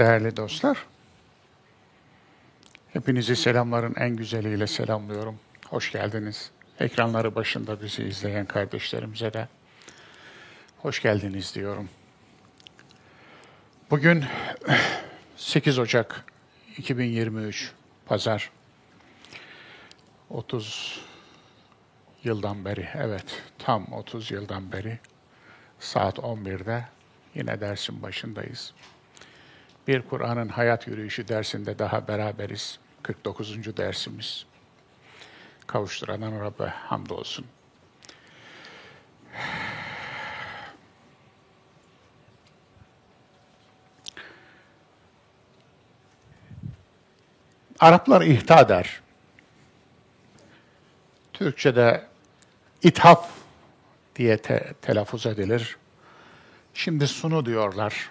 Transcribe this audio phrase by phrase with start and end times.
[0.00, 0.86] Değerli dostlar,
[2.92, 5.38] hepinizi selamların en güzeliyle selamlıyorum.
[5.68, 6.50] Hoş geldiniz.
[6.78, 9.48] Ekranları başında bizi izleyen kardeşlerimize de
[10.78, 11.88] hoş geldiniz diyorum.
[13.90, 14.24] Bugün
[15.36, 16.24] 8 Ocak
[16.76, 17.72] 2023
[18.06, 18.50] Pazar
[20.30, 21.00] 30
[22.24, 24.98] yıldan beri, evet tam 30 yıldan beri
[25.78, 26.84] saat 11'de
[27.34, 28.74] yine dersin başındayız.
[29.88, 32.78] Bir Kur'an'ın hayat yürüyüşü dersinde daha beraberiz.
[33.02, 33.76] 49.
[33.76, 34.46] dersimiz.
[35.66, 37.46] Kavuşturan Rabbe hamdolsun.
[47.80, 49.00] Araplar ihta der.
[51.32, 52.06] Türkçe'de
[52.82, 53.30] ithaf
[54.16, 55.76] diye te- telaffuz edilir.
[56.74, 58.10] Şimdi sunu diyorlar.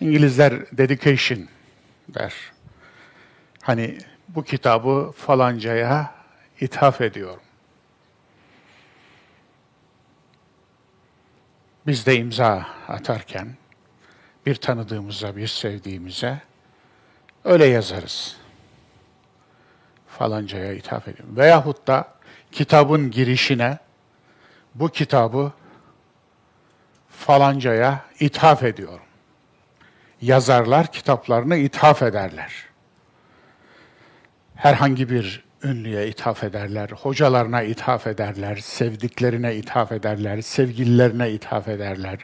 [0.00, 1.48] İngilizler dedication
[2.08, 2.34] der.
[3.62, 6.14] Hani bu kitabı falancaya
[6.60, 7.42] ithaf ediyorum.
[11.86, 13.48] Biz de imza atarken
[14.46, 16.40] bir tanıdığımıza, bir sevdiğimize
[17.44, 18.36] öyle yazarız.
[20.08, 21.36] Falancaya ithaf ediyorum.
[21.36, 22.14] Veyahut da
[22.52, 23.78] kitabın girişine
[24.74, 25.52] bu kitabı
[27.08, 29.05] falancaya ithaf ediyorum
[30.22, 32.52] yazarlar kitaplarını ithaf ederler.
[34.54, 42.18] Herhangi bir ünlüye ithaf ederler, hocalarına ithaf ederler, sevdiklerine ithaf ederler, sevgililerine ithaf ederler,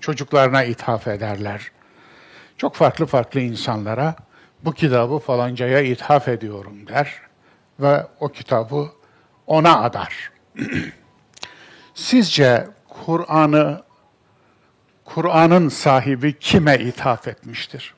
[0.00, 1.70] çocuklarına ithaf ederler.
[2.56, 4.16] Çok farklı farklı insanlara
[4.64, 7.14] bu kitabı falancaya ithaf ediyorum der
[7.80, 8.88] ve o kitabı
[9.46, 10.30] ona adar.
[11.94, 13.87] Sizce Kur'an'ı
[15.14, 17.94] Kur'an'ın sahibi kime ithaf etmiştir?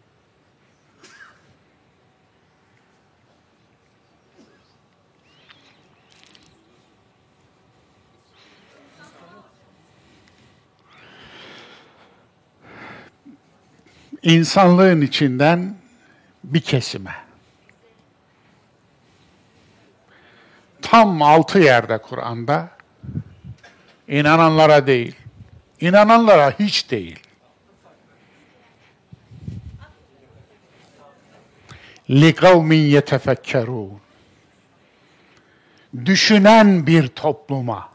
[14.23, 15.75] İnsanlığın içinden
[16.45, 17.15] bir kesime.
[20.83, 22.71] Tam altı yerde Kur'an'da
[24.09, 25.20] inananlara değil,
[25.80, 27.20] İnananlara hiç değil.
[32.10, 33.98] لِقَوْمٍ يَتَفَكَّرُونَ
[36.06, 37.90] Düşünen bir topluma.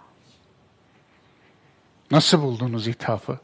[2.10, 3.38] Nasıl buldunuz ithafı?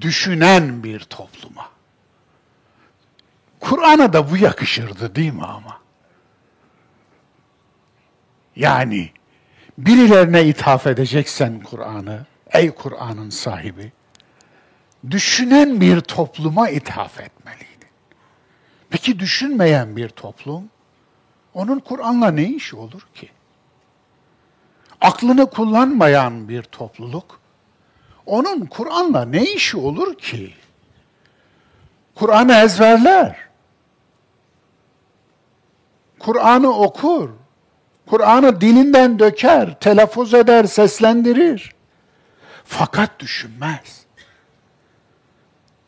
[0.00, 1.70] Düşünen bir topluma.
[3.60, 5.80] Kur'an'a da bu yakışırdı değil mi ama?
[8.56, 9.10] Yani
[9.77, 13.91] birilerine ithaf edeceksen Kur'an'ı, ey Kur'an'ın sahibi,
[15.11, 17.89] düşünen bir topluma ithaf etmeliydin.
[18.89, 20.69] Peki düşünmeyen bir toplum,
[21.53, 23.29] onun Kur'an'la ne işi olur ki?
[25.01, 27.39] Aklını kullanmayan bir topluluk,
[28.25, 30.53] onun Kur'an'la ne işi olur ki?
[32.15, 33.37] Kur'an'ı ezberler.
[36.19, 37.29] Kur'an'ı okur.
[38.07, 41.75] Kur'an'ı dilinden döker, telaffuz eder, seslendirir.
[42.65, 44.05] Fakat düşünmez.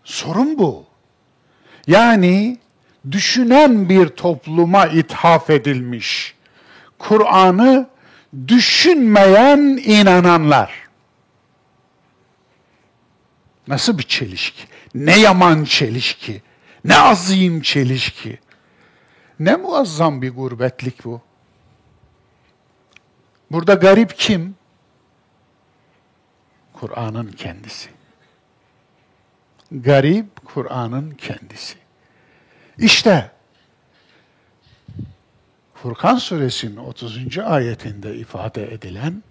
[0.03, 0.85] Sorun bu.
[1.87, 2.57] Yani
[3.11, 6.35] düşünen bir topluma ithaf edilmiş.
[6.99, 7.89] Kur'an'ı
[8.47, 10.87] düşünmeyen inananlar.
[13.67, 14.63] Nasıl bir çelişki?
[14.95, 16.41] Ne yaman çelişki?
[16.83, 18.39] Ne azim çelişki?
[19.39, 21.21] Ne muazzam bir gurbetlik bu.
[23.51, 24.55] Burada garip kim?
[26.73, 27.89] Kur'an'ın kendisi.
[29.71, 31.77] Garip Kur'an'ın kendisi.
[32.77, 33.31] İşte
[35.73, 37.37] Furkan suresinin 30.
[37.37, 39.23] ayetinde ifade edilen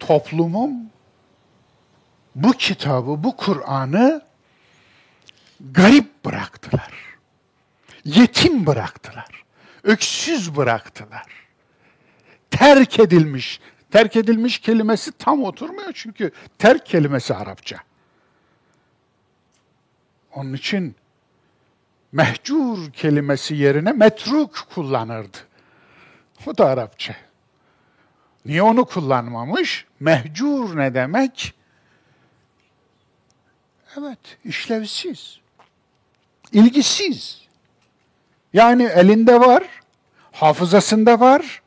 [0.00, 0.90] toplumun
[2.34, 4.22] bu kitabı, bu Kur'an'ı
[5.60, 6.92] garip bıraktılar.
[8.04, 9.44] Yetim bıraktılar.
[9.82, 11.47] Öksüz bıraktılar
[12.58, 13.60] terk edilmiş.
[13.90, 17.78] Terk edilmiş kelimesi tam oturmuyor çünkü terk kelimesi Arapça.
[20.34, 20.94] Onun için
[22.12, 25.36] mehcur kelimesi yerine metruk kullanırdı.
[26.46, 27.16] O da Arapça.
[28.44, 29.86] Niye onu kullanmamış?
[30.00, 31.54] Mehcur ne demek?
[33.98, 35.40] Evet, işlevsiz.
[36.52, 37.48] ilgisiz.
[38.52, 39.64] Yani elinde var,
[40.32, 41.62] hafızasında var,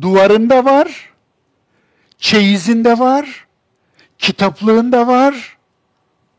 [0.00, 1.14] duvarında var,
[2.18, 3.46] çeyizinde var,
[4.18, 5.58] kitaplığında var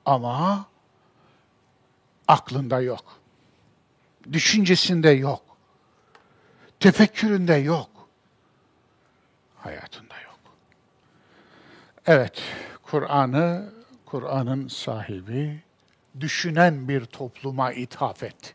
[0.05, 0.65] Ama
[2.27, 3.03] aklında yok.
[4.31, 5.41] Düşüncesinde yok.
[6.79, 7.89] Tefekküründe yok.
[9.55, 10.39] Hayatında yok.
[12.05, 12.41] Evet,
[12.83, 13.73] Kur'an'ı,
[14.05, 15.59] Kur'an'ın sahibi
[16.19, 18.53] düşünen bir topluma ithaf etti.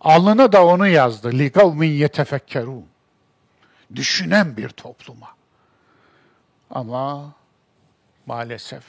[0.00, 1.30] Alnına da onu yazdı.
[1.30, 2.82] لِقَوْمٍ يَتَفَكَّرُونَ
[3.95, 5.35] Düşünen bir topluma.
[6.69, 7.33] Ama
[8.25, 8.83] maalesef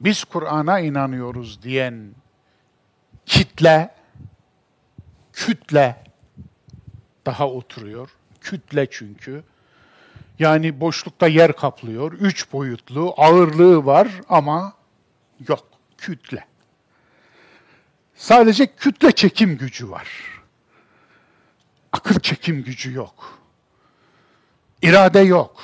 [0.00, 2.14] biz Kur'an'a inanıyoruz diyen
[3.26, 3.94] kitle,
[5.32, 6.04] kütle
[7.26, 8.10] daha oturuyor.
[8.40, 9.44] Kütle çünkü.
[10.38, 12.12] Yani boşlukta yer kaplıyor.
[12.12, 14.72] Üç boyutlu, ağırlığı var ama
[15.48, 15.64] yok.
[15.98, 16.46] Kütle.
[18.14, 20.08] Sadece kütle çekim gücü var.
[21.92, 23.38] Akıl çekim gücü yok.
[24.82, 25.62] İrade yok.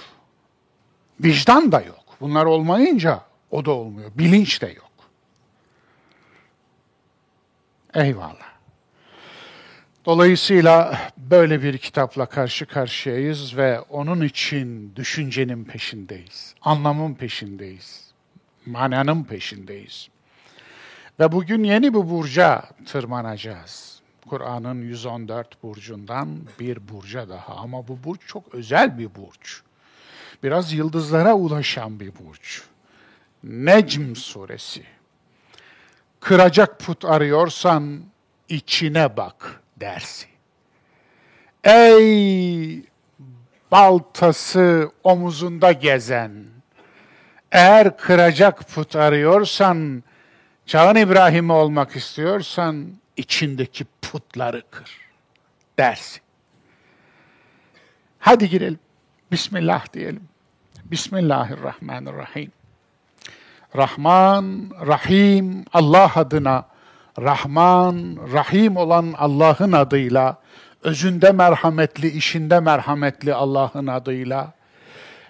[1.20, 2.04] Vicdan da yok.
[2.20, 3.20] Bunlar olmayınca
[3.50, 4.10] o da olmuyor.
[4.14, 4.90] Bilinç de yok.
[7.94, 8.54] Eyvallah.
[10.04, 16.54] Dolayısıyla böyle bir kitapla karşı karşıyayız ve onun için düşüncenin peşindeyiz.
[16.62, 18.10] Anlamın peşindeyiz.
[18.66, 20.08] Mananın peşindeyiz.
[21.20, 23.93] Ve bugün yeni bir burca tırmanacağız.
[24.34, 27.54] Kur'an'ın 114 burcundan bir burca daha.
[27.54, 29.62] Ama bu burç çok özel bir burç.
[30.42, 32.62] Biraz yıldızlara ulaşan bir burç.
[33.44, 34.82] Necm suresi.
[36.20, 38.00] Kıracak put arıyorsan
[38.48, 40.26] içine bak dersi.
[41.64, 42.82] Ey
[43.70, 46.44] baltası omuzunda gezen,
[47.52, 50.02] eğer kıracak put arıyorsan,
[50.66, 54.98] çağın İbrahim'i olmak istiyorsan, içindeki putları kır
[55.78, 56.20] dersi.
[58.18, 58.78] Hadi girelim.
[59.32, 60.28] Bismillah diyelim.
[60.84, 62.52] Bismillahirrahmanirrahim.
[63.76, 66.64] Rahman, Rahim, Allah adına,
[67.18, 70.38] Rahman, Rahim olan Allah'ın adıyla,
[70.82, 74.52] özünde merhametli, işinde merhametli Allah'ın adıyla,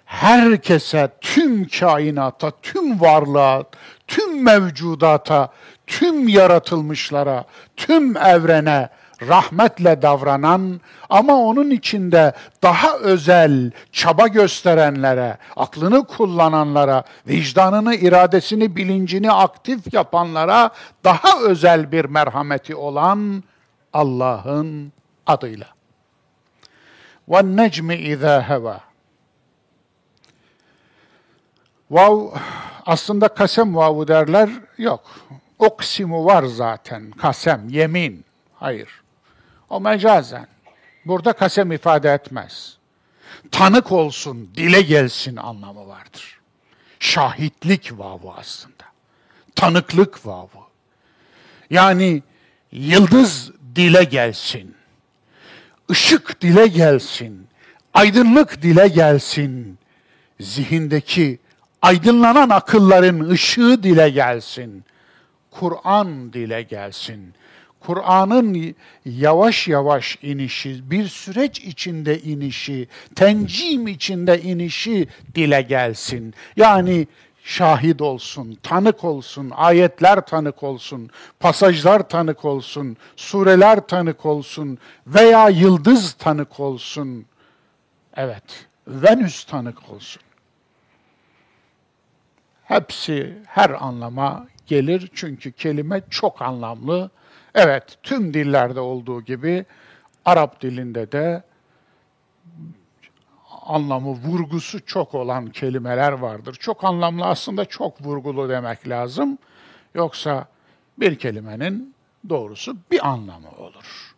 [0.05, 3.65] herkese, tüm kainata, tüm varlığa,
[4.07, 5.53] tüm mevcudata,
[5.87, 7.45] tüm yaratılmışlara,
[7.77, 8.89] tüm evrene
[9.23, 12.33] rahmetle davranan ama onun içinde
[12.63, 20.71] daha özel çaba gösterenlere, aklını kullananlara, vicdanını, iradesini, bilincini aktif yapanlara
[21.05, 23.45] daha özel bir merhameti olan
[23.93, 24.93] Allah'ın
[25.27, 25.67] adıyla.
[27.29, 28.81] Ve necmi izâ heva.
[31.91, 32.27] Vav
[32.87, 34.51] aslında kasem vavu derler.
[34.79, 35.01] Yok.
[35.59, 37.11] Oksimu var zaten.
[37.11, 38.25] Kasem, yemin.
[38.55, 38.89] Hayır.
[39.71, 40.47] O mecazen.
[41.05, 42.77] Burada kasem ifade etmez.
[43.51, 46.41] Tanık olsun, dile gelsin anlamı vardır.
[47.01, 48.85] Şahitlik vavu aslında.
[49.55, 50.69] Tanıklık vavu.
[51.71, 52.23] Yani
[52.73, 54.75] yıldız dile gelsin.
[55.91, 57.47] Işık dile gelsin.
[57.95, 59.79] Aydınlık dile gelsin.
[60.41, 61.39] Zihindeki
[61.83, 64.85] aydınlanan akılların ışığı dile gelsin.
[65.59, 67.35] Kur'an dile gelsin.
[67.81, 76.35] Kur'an'ın yavaş yavaş inişi, bir süreç içinde inişi, tencim içinde inişi dile gelsin.
[76.57, 77.07] Yani
[77.45, 86.13] şahit olsun, tanık olsun, ayetler tanık olsun, pasajlar tanık olsun, sureler tanık olsun veya yıldız
[86.13, 87.27] tanık olsun.
[88.17, 90.23] Evet, Venüs tanık olsun.
[92.65, 97.11] Hepsi her anlama gelir çünkü kelime çok anlamlı
[97.55, 99.65] Evet, tüm dillerde olduğu gibi
[100.25, 101.43] Arap dilinde de
[103.63, 106.55] anlamı, vurgusu çok olan kelimeler vardır.
[106.55, 109.39] Çok anlamlı aslında çok vurgulu demek lazım.
[109.95, 110.47] Yoksa
[110.99, 111.95] bir kelimenin
[112.29, 114.15] doğrusu bir anlamı olur.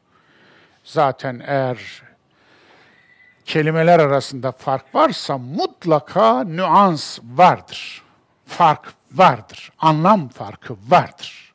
[0.85, 2.03] Zaten eğer
[3.45, 8.06] kelimeler arasında fark varsa mutlaka nüans vardır.
[8.47, 9.73] Fark vardır.
[9.79, 11.47] Anlam farkı vardır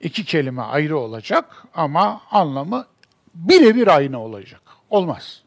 [0.00, 2.86] iki kelime ayrı olacak ama anlamı
[3.34, 4.60] birebir aynı olacak.
[4.90, 5.42] Olmaz.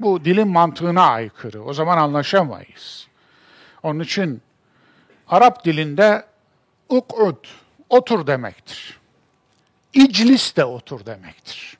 [0.00, 1.62] Bu dilin mantığına aykırı.
[1.62, 3.08] O zaman anlaşamayız.
[3.82, 4.42] Onun için
[5.28, 6.26] Arap dilinde
[6.88, 7.46] uk'ud,
[7.88, 9.00] otur demektir.
[9.94, 11.78] İclis de otur demektir.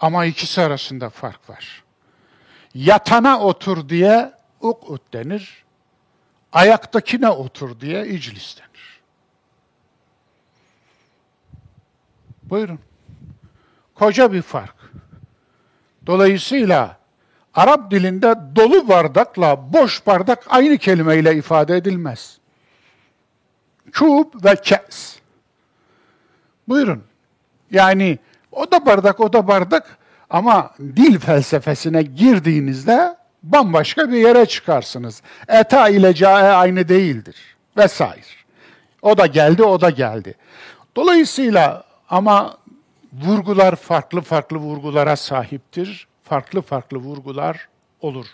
[0.00, 1.84] Ama ikisi arasında fark var.
[2.74, 5.64] Yatana otur diye uk'ud denir.
[6.52, 9.00] Ayaktakine otur diye iclis denir.
[12.42, 12.78] Buyurun.
[13.94, 14.74] Koca bir fark.
[16.06, 17.00] Dolayısıyla
[17.54, 22.38] Arap dilinde dolu bardakla boş bardak aynı kelimeyle ifade edilmez.
[23.94, 25.18] Kub ve kes.
[26.68, 27.04] Buyurun.
[27.70, 28.18] Yani
[28.52, 29.98] o da bardak, o da bardak
[30.30, 35.22] ama dil felsefesine girdiğinizde bambaşka bir yere çıkarsınız.
[35.48, 37.36] Eta ile cae aynı değildir
[37.76, 38.26] vesaire.
[39.02, 40.34] O da geldi, o da geldi.
[40.96, 42.58] Dolayısıyla ama
[43.12, 46.06] vurgular farklı farklı vurgulara sahiptir.
[46.24, 47.68] Farklı farklı vurgular
[48.00, 48.26] olur.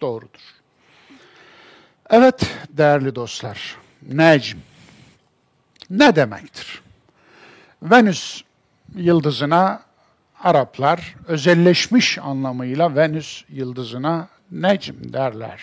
[0.00, 0.40] Doğrudur.
[2.10, 4.58] Evet değerli dostlar, Necm
[5.90, 6.82] ne demektir?
[7.82, 8.42] Venüs
[8.94, 9.82] yıldızına
[10.42, 15.62] Araplar özelleşmiş anlamıyla Venüs yıldızına Necm derler.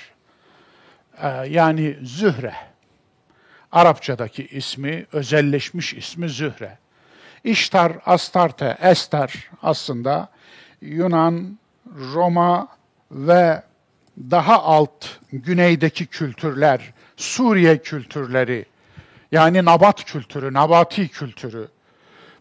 [1.21, 2.53] Ee, yani Zühre.
[3.71, 6.77] Arapçadaki ismi, özelleşmiş ismi Zühre.
[7.43, 10.29] İştar, Astarte, Ester aslında
[10.81, 11.59] Yunan,
[12.13, 12.67] Roma
[13.11, 13.63] ve
[14.17, 18.65] daha alt güneydeki kültürler, Suriye kültürleri,
[19.31, 21.67] yani nabat kültürü, nabati kültürü,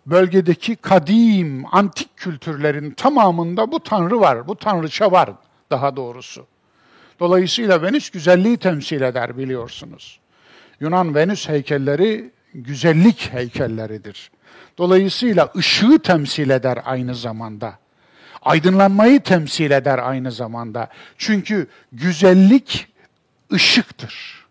[0.07, 5.31] bölgedeki kadim, antik kültürlerin tamamında bu tanrı var, bu tanrıça var
[5.73, 6.47] daha doğrusu.
[7.21, 10.21] Dolayısıyla Venüs güzelliği temsil eder biliyorsunuz.
[10.81, 14.31] Yunan Venüs heykelleri güzellik heykelleridir.
[14.79, 17.79] Dolayısıyla ışığı temsil eder aynı zamanda.
[18.43, 20.88] Aydınlanmayı temsil eder aynı zamanda.
[21.19, 22.88] Çünkü güzellik
[23.52, 24.45] ışıktır.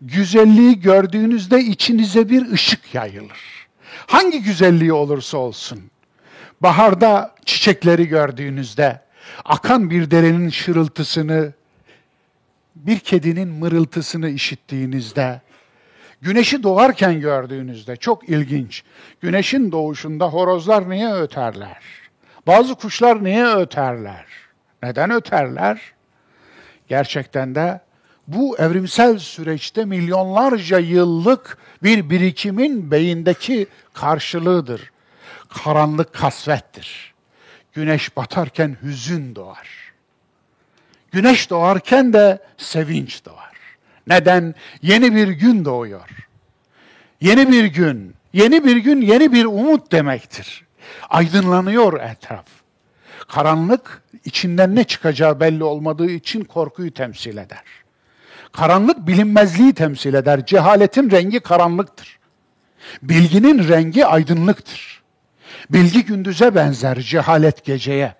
[0.00, 3.66] Güzelliği gördüğünüzde içinize bir ışık yayılır.
[4.06, 5.82] Hangi güzelliği olursa olsun.
[6.60, 9.00] Baharda çiçekleri gördüğünüzde,
[9.44, 11.52] akan bir derenin şırıltısını,
[12.74, 15.40] bir kedinin mırıltısını işittiğinizde,
[16.22, 18.82] güneşi doğarken gördüğünüzde çok ilginç.
[19.20, 21.82] Güneşin doğuşunda horozlar niye öterler?
[22.46, 24.26] Bazı kuşlar niye öterler?
[24.82, 25.80] Neden öterler?
[26.88, 27.80] Gerçekten de
[28.28, 34.92] bu evrimsel süreçte milyonlarca yıllık bir birikimin beyindeki karşılığıdır.
[35.48, 37.13] Karanlık kasvettir.
[37.74, 39.68] Güneş batarken hüzün doğar.
[41.12, 43.54] Güneş doğarken de sevinç doğar.
[44.06, 44.54] Neden?
[44.82, 46.08] Yeni bir gün doğuyor.
[47.20, 50.64] Yeni bir gün, yeni bir gün, yeni bir umut demektir.
[51.10, 52.46] Aydınlanıyor etraf.
[53.28, 57.64] Karanlık içinden ne çıkacağı belli olmadığı için korkuyu temsil eder.
[58.52, 60.46] Karanlık bilinmezliği temsil eder.
[60.46, 62.18] Cehaletin rengi karanlıktır.
[63.02, 64.93] Bilginin rengi aydınlıktır.
[65.70, 68.14] Bilgi gündüze benzer, cehalet geceye.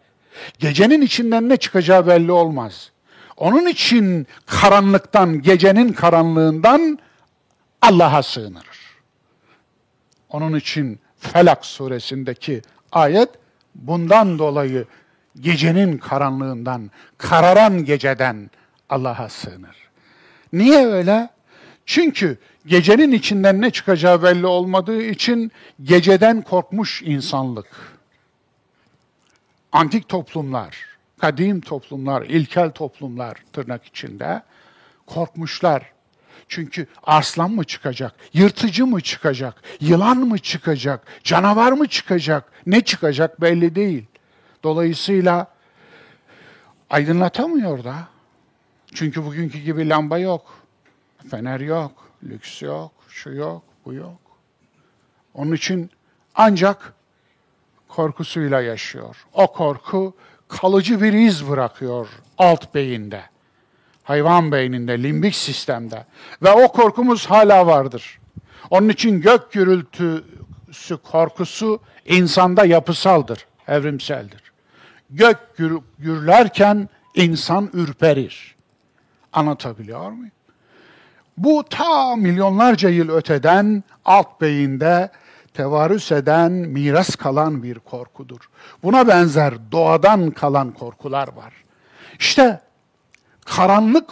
[0.58, 2.90] Gecenin içinden ne çıkacağı belli olmaz.
[3.36, 6.98] Onun için karanlıktan, gecenin karanlığından
[7.82, 8.66] Allah'a sığınır.
[10.28, 13.28] Onun için Felak suresindeki ayet
[13.74, 14.86] bundan dolayı
[15.40, 18.50] gecenin karanlığından, kararan geceden
[18.88, 19.76] Allah'a sığınır.
[20.52, 21.28] Niye öyle?
[21.86, 25.52] Çünkü gecenin içinden ne çıkacağı belli olmadığı için
[25.82, 27.68] geceden korkmuş insanlık.
[29.72, 30.76] Antik toplumlar,
[31.20, 34.42] kadim toplumlar, ilkel toplumlar tırnak içinde
[35.06, 35.94] korkmuşlar.
[36.48, 43.40] Çünkü aslan mı çıkacak, yırtıcı mı çıkacak, yılan mı çıkacak, canavar mı çıkacak, ne çıkacak
[43.40, 44.04] belli değil.
[44.62, 45.46] Dolayısıyla
[46.90, 47.94] aydınlatamıyor da.
[48.94, 50.54] Çünkü bugünkü gibi lamba yok,
[51.30, 54.20] fener yok, lüks yok, şu yok, bu yok.
[55.34, 55.90] Onun için
[56.34, 56.94] ancak
[57.88, 59.26] korkusuyla yaşıyor.
[59.32, 60.14] O korku
[60.48, 63.22] kalıcı bir iz bırakıyor alt beyinde.
[64.02, 66.06] Hayvan beyninde, limbik sistemde.
[66.42, 68.18] Ve o korkumuz hala vardır.
[68.70, 74.52] Onun için gök gürültüsü korkusu insanda yapısaldır, evrimseldir.
[75.10, 78.54] Gök gür, gürlerken insan ürperir.
[79.32, 80.32] Anlatabiliyor muyum?
[81.36, 85.10] Bu ta milyonlarca yıl öteden alt beyinde
[85.54, 88.50] tevarüs eden, miras kalan bir korkudur.
[88.82, 91.52] Buna benzer doğadan kalan korkular var.
[92.18, 92.60] İşte
[93.44, 94.10] karanlık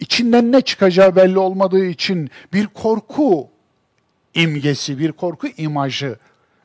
[0.00, 3.48] içinden ne çıkacağı belli olmadığı için bir korku
[4.34, 6.18] imgesi, bir korku imajı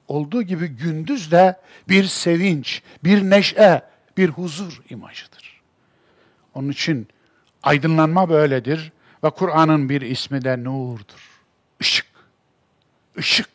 [0.07, 1.59] olduğu gibi gündüz de
[1.89, 3.81] bir sevinç, bir neşe,
[4.17, 5.61] bir huzur imajıdır.
[6.53, 7.07] Onun için
[7.63, 8.91] aydınlanma böyledir
[9.23, 11.41] ve Kur'an'ın bir ismi de nurdur.
[11.79, 12.07] Işık.
[13.17, 13.49] Işık.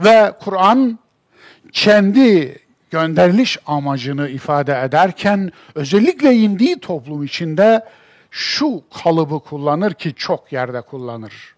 [0.00, 0.98] Ve Kur'an
[1.72, 2.58] kendi
[2.90, 7.84] gönderiliş amacını ifade ederken özellikle indiği toplum içinde
[8.30, 11.54] şu kalıbı kullanır ki çok yerde kullanır.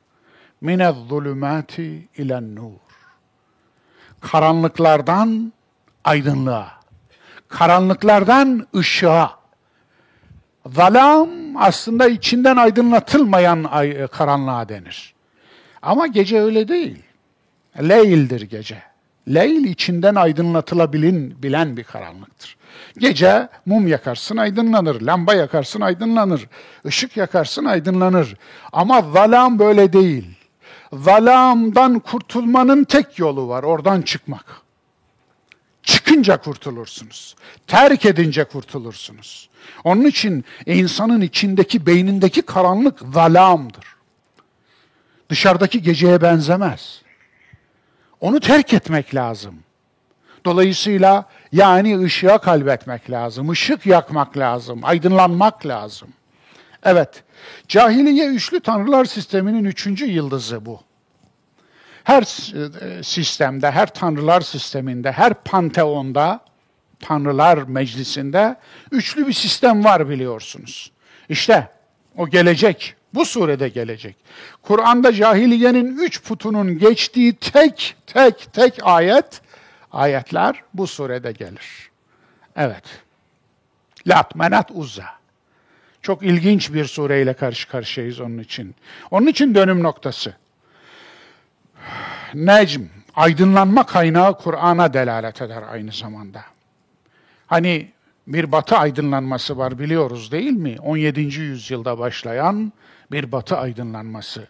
[0.60, 2.72] Minez zulümati ilen nur.
[4.20, 5.52] Karanlıklardan
[6.04, 6.72] aydınlığa,
[7.48, 9.45] karanlıklardan ışığa.
[10.75, 13.62] Zalam aslında içinden aydınlatılmayan
[14.12, 15.14] karanlığa denir.
[15.82, 17.02] Ama gece öyle değil.
[17.78, 18.82] Leyldir gece.
[19.35, 22.56] Leyl içinden aydınlatılabilen bilen bir karanlıktır.
[22.99, 26.49] Gece mum yakarsın aydınlanır, lamba yakarsın aydınlanır,
[26.87, 28.37] ışık yakarsın aydınlanır.
[28.73, 30.25] Ama zalam böyle değil.
[30.92, 34.65] Zalamdan kurtulmanın tek yolu var, oradan çıkmak.
[35.87, 37.37] Çıkınca kurtulursunuz.
[37.66, 39.49] Terk edince kurtulursunuz.
[39.85, 43.85] Onun için insanın içindeki, beynindeki karanlık zalamdır.
[45.28, 47.02] Dışarıdaki geceye benzemez.
[48.21, 49.55] Onu terk etmek lazım.
[50.45, 56.09] Dolayısıyla yani ışığa kalbetmek lazım, ışık yakmak lazım, aydınlanmak lazım.
[56.85, 57.25] Evet,
[57.69, 60.81] cahiliye üçlü tanrılar sisteminin üçüncü yıldızı bu.
[62.06, 66.40] Her e, sistemde, her tanrılar sisteminde, her panteonda,
[67.00, 68.56] tanrılar meclisinde
[68.92, 70.90] üçlü bir sistem var biliyorsunuz.
[71.28, 71.68] İşte
[72.16, 74.16] o gelecek, bu surede gelecek.
[74.62, 79.40] Kur'an'da cahiliyenin üç putunun geçtiği tek tek tek ayet,
[79.92, 81.90] ayetler bu surede gelir.
[82.56, 82.84] Evet.
[84.07, 85.07] Lat, Menat, Uzza.
[86.02, 88.74] Çok ilginç bir sureyle karşı karşıyayız onun için.
[89.11, 90.35] Onun için dönüm noktası.
[92.35, 92.83] Necm,
[93.14, 96.40] aydınlanma kaynağı Kur'an'a delalet eder aynı zamanda.
[97.46, 97.90] Hani
[98.27, 100.77] bir batı aydınlanması var biliyoruz değil mi?
[100.83, 101.20] 17.
[101.20, 102.72] yüzyılda başlayan
[103.12, 104.49] bir batı aydınlanması.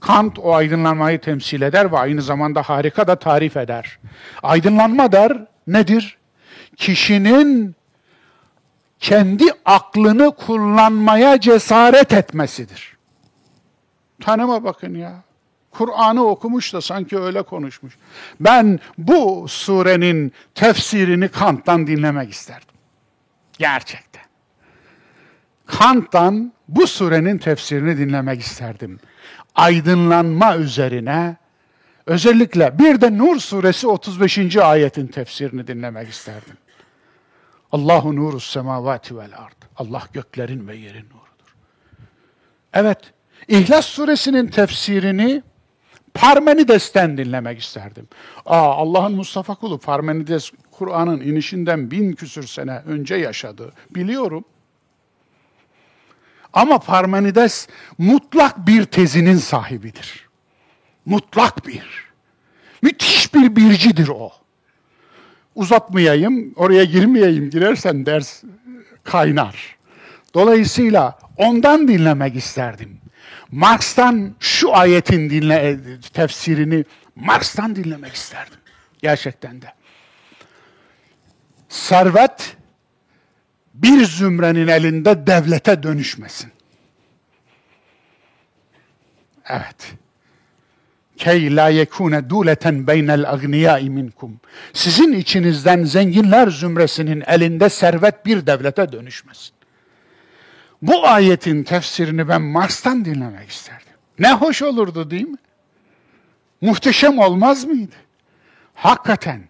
[0.00, 3.98] Kant o aydınlanmayı temsil eder ve aynı zamanda harika da tarif eder.
[4.42, 6.18] Aydınlanma der nedir?
[6.76, 7.76] Kişinin
[9.00, 12.96] kendi aklını kullanmaya cesaret etmesidir.
[14.20, 15.22] Tanıma bakın ya.
[15.74, 17.96] Kur'an'ı okumuş da sanki öyle konuşmuş.
[18.40, 22.74] Ben bu surenin tefsirini Kant'tan dinlemek isterdim.
[23.58, 24.22] Gerçekten.
[25.66, 29.00] Kant'tan bu surenin tefsirini dinlemek isterdim.
[29.54, 31.36] Aydınlanma üzerine
[32.06, 34.56] özellikle bir de Nur suresi 35.
[34.56, 36.56] ayetin tefsirini dinlemek isterdim.
[37.72, 39.62] Allahu nuru semavati vel ard.
[39.76, 41.54] Allah göklerin ve yerin nurudur.
[42.72, 42.98] Evet,
[43.48, 45.42] İhlas suresinin tefsirini
[46.14, 48.08] Parmenides'ten dinlemek isterdim.
[48.46, 53.72] Aa, Allah'ın Mustafa kulu Parmenides Kur'an'ın inişinden bin küsür sene önce yaşadı.
[53.90, 54.44] Biliyorum.
[56.52, 60.28] Ama Parmenides mutlak bir tezinin sahibidir.
[61.06, 62.04] Mutlak bir.
[62.82, 64.30] Müthiş bir bircidir o.
[65.54, 67.50] Uzatmayayım, oraya girmeyeyim.
[67.50, 68.42] Girersen ders
[69.04, 69.76] kaynar.
[70.34, 72.98] Dolayısıyla ondan dinlemek isterdim.
[73.50, 75.78] Marx'tan şu ayetin dinle,
[76.12, 76.84] tefsirini
[77.16, 78.58] Marx'tan dinlemek isterdim.
[79.02, 79.72] Gerçekten de.
[81.68, 82.56] Servet
[83.74, 86.52] bir zümrenin elinde devlete dönüşmesin.
[89.48, 89.94] Evet.
[91.16, 94.40] Key la yekune duleten beynel agniyai minkum.
[94.72, 99.54] Sizin içinizden zenginler zümresinin elinde servet bir devlete dönüşmesin.
[100.84, 103.92] Bu ayetin tefsirini ben Mars'tan dinlemek isterdim.
[104.18, 105.38] Ne hoş olurdu değil mi?
[106.60, 107.94] Muhteşem olmaz mıydı?
[108.74, 109.48] Hakikaten.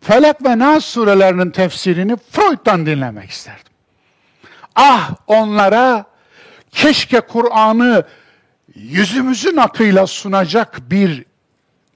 [0.00, 3.72] Felak ve Nas surelerinin tefsirini Freud'dan dinlemek isterdim.
[4.74, 6.04] Ah onlara
[6.70, 8.06] keşke Kur'an'ı
[8.74, 11.24] yüzümüzün akıyla sunacak bir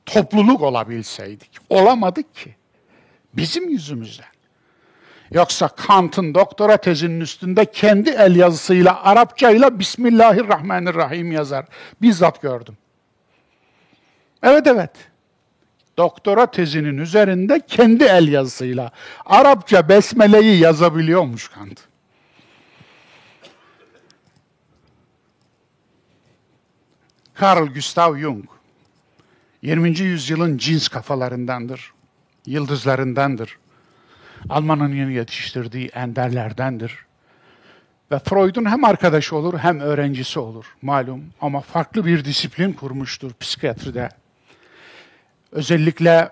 [0.06, 1.50] topluluk olabilseydik.
[1.70, 2.56] Olamadık ki.
[3.34, 4.31] Bizim yüzümüzden.
[5.34, 11.64] Yoksa Kant'ın doktora tezinin üstünde kendi el yazısıyla Arapçayla Bismillahirrahmanirrahim yazar.
[12.02, 12.76] Bizzat gördüm.
[14.42, 14.90] Evet evet.
[15.96, 18.92] Doktora tezinin üzerinde kendi el yazısıyla
[19.26, 21.80] Arapça besmeleyi yazabiliyormuş Kant.
[27.42, 28.44] Carl Gustav Jung
[29.62, 29.98] 20.
[29.98, 31.92] yüzyılın cins kafalarındandır,
[32.46, 33.61] yıldızlarındandır.
[34.48, 36.98] Alman'ın yetiştirdiği enderlerdendir.
[38.10, 44.08] Ve Freud'un hem arkadaşı olur hem öğrencisi olur malum ama farklı bir disiplin kurmuştur psikiyatride.
[45.52, 46.30] Özellikle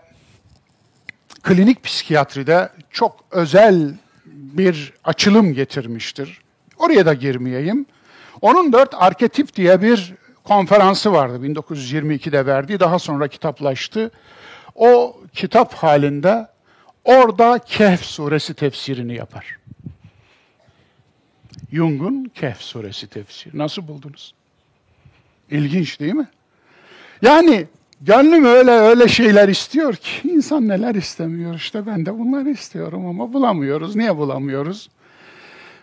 [1.42, 3.94] klinik psikiyatride çok özel
[4.26, 6.40] bir açılım getirmiştir.
[6.78, 7.86] Oraya da girmeyeyim.
[8.40, 14.10] Onun dört arketip diye bir konferansı vardı 1922'de verdiği, daha sonra kitaplaştı.
[14.74, 16.46] O kitap halinde
[17.04, 19.58] Orada Kehf suresi tefsirini yapar.
[21.72, 23.58] Jung'un Kehf suresi tefsiri.
[23.58, 24.34] Nasıl buldunuz?
[25.50, 26.28] İlginç değil mi?
[27.22, 27.66] Yani
[28.00, 33.32] gönlüm öyle öyle şeyler istiyor ki insan neler istemiyor işte ben de bunları istiyorum ama
[33.32, 33.96] bulamıyoruz.
[33.96, 34.90] Niye bulamıyoruz?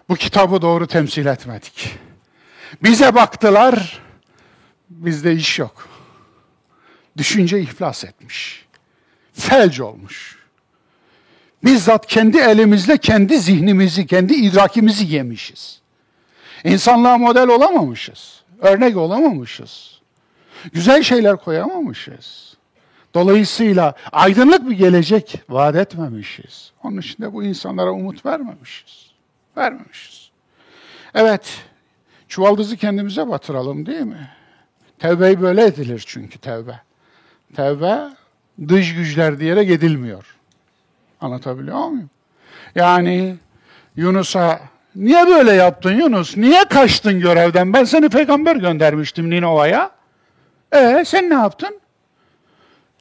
[0.09, 1.95] Bu kitabı doğru temsil etmedik.
[2.83, 4.01] Bize baktılar,
[4.89, 5.87] bizde iş yok.
[7.17, 8.65] Düşünce iflas etmiş.
[9.33, 10.36] Felç olmuş.
[11.67, 15.81] Bizzat kendi elimizle kendi zihnimizi, kendi idrakimizi yemişiz.
[16.63, 18.41] İnsanlığa model olamamışız.
[18.61, 20.01] Örnek olamamışız.
[20.73, 22.57] Güzel şeyler koyamamışız.
[23.13, 26.71] Dolayısıyla aydınlık bir gelecek vaat etmemişiz.
[26.83, 29.11] Onun için de bu insanlara umut vermemişiz.
[29.57, 30.29] Vermemişiz.
[31.15, 31.65] Evet,
[32.27, 34.29] çuvaldızı kendimize batıralım değil mi?
[34.99, 36.79] Tevbe böyle edilir çünkü tevbe.
[37.55, 37.99] Tevbe
[38.67, 40.36] dış güçler diyerek edilmiyor.
[41.21, 42.09] Anlatabiliyor muyum?
[42.75, 43.35] Yani
[43.95, 44.59] Yunus'a
[44.95, 46.37] niye böyle yaptın Yunus?
[46.37, 47.73] Niye kaçtın görevden?
[47.73, 49.91] Ben seni peygamber göndermiştim Ninova'ya.
[50.71, 51.79] E sen ne yaptın?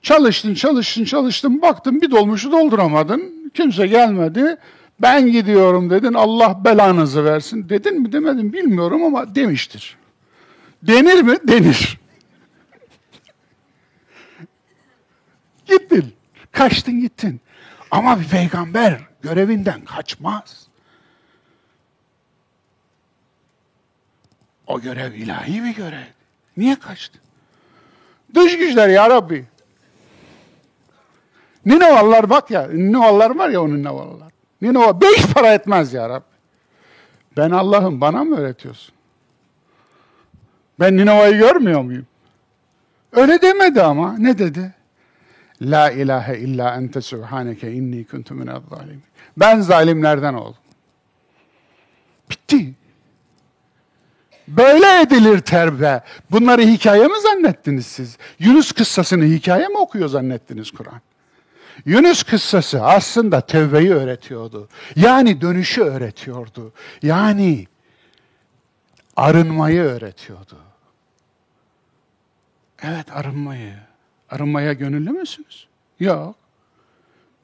[0.02, 3.50] Çalıştın, çalıştın, çalıştın, baktın bir dolmuşu dolduramadın.
[3.54, 4.56] Kimse gelmedi.
[5.00, 7.68] Ben gidiyorum dedin, Allah belanızı versin.
[7.68, 9.96] Dedin mi demedin bilmiyorum ama demiştir.
[10.82, 11.36] Denir mi?
[11.48, 12.00] Denir.
[15.66, 16.12] gittin,
[16.52, 17.40] kaçtın gittin.
[17.96, 20.66] Ama bir peygamber görevinden kaçmaz.
[24.66, 26.06] O görev ilahi bir görev.
[26.56, 27.18] Niye kaçtı?
[28.34, 29.44] Dış güçler ya Rabbi.
[31.66, 34.32] Ninovalılar bak ya, Ninovalılar var ya onun Ninovalılar.
[34.62, 36.36] Ninova beş para etmez ya Rabbi.
[37.36, 38.94] Ben Allah'ım bana mı öğretiyorsun?
[40.80, 42.06] Ben Ninova'yı görmüyor muyum?
[43.12, 44.18] Öyle demedi ama.
[44.18, 44.74] Ne dedi?
[45.62, 49.02] La ilahe illa ente subhaneke inni kuntu minel zalimin.
[49.36, 50.62] Ben zalimlerden oldum.
[52.30, 52.74] Bitti.
[54.48, 56.02] Böyle edilir terbe.
[56.30, 58.18] Bunları hikaye mi zannettiniz siz?
[58.38, 61.00] Yunus kıssasını hikaye mi okuyor zannettiniz Kur'an?
[61.84, 64.68] Yunus kıssası aslında tevbeyi öğretiyordu.
[64.96, 66.72] Yani dönüşü öğretiyordu.
[67.02, 67.66] Yani
[69.16, 70.56] arınmayı öğretiyordu.
[72.82, 73.85] Evet arınmayı.
[74.30, 75.66] Arınmaya gönüllü müsünüz?
[76.00, 76.34] Yok.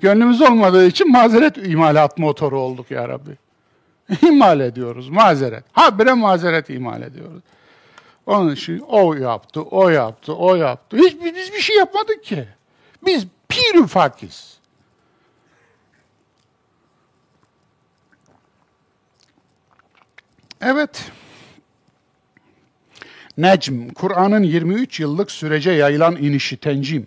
[0.00, 3.36] Gönlümüz olmadığı için mazeret imalat motoru olduk ya Rabbi.
[4.26, 5.64] İmal ediyoruz mazeret.
[5.72, 7.42] Habire mazeret imal ediyoruz.
[8.26, 10.96] Onun için o yaptı, o yaptı, o yaptı.
[10.96, 12.48] Hiç biz bir şey yapmadık ki.
[13.06, 14.58] Biz pir ufakiz.
[20.60, 21.12] Evet.
[23.38, 27.06] Necm, Kur'an'ın 23 yıllık sürece yayılan inişi, tencim.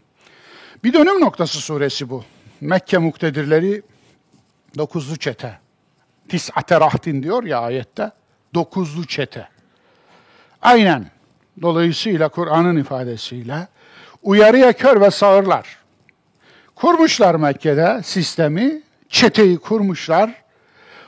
[0.83, 2.23] Bir dönüm noktası suresi bu.
[2.61, 3.81] Mekke muktedirleri
[4.77, 5.59] dokuzlu çete.
[6.29, 8.11] Tis'ate rahtin diyor ya ayette.
[8.53, 9.47] Dokuzlu çete.
[10.61, 11.05] Aynen.
[11.61, 13.67] Dolayısıyla Kur'an'ın ifadesiyle
[14.23, 15.77] uyarıya kör ve sağırlar.
[16.75, 20.43] Kurmuşlar Mekke'de sistemi, çeteyi kurmuşlar.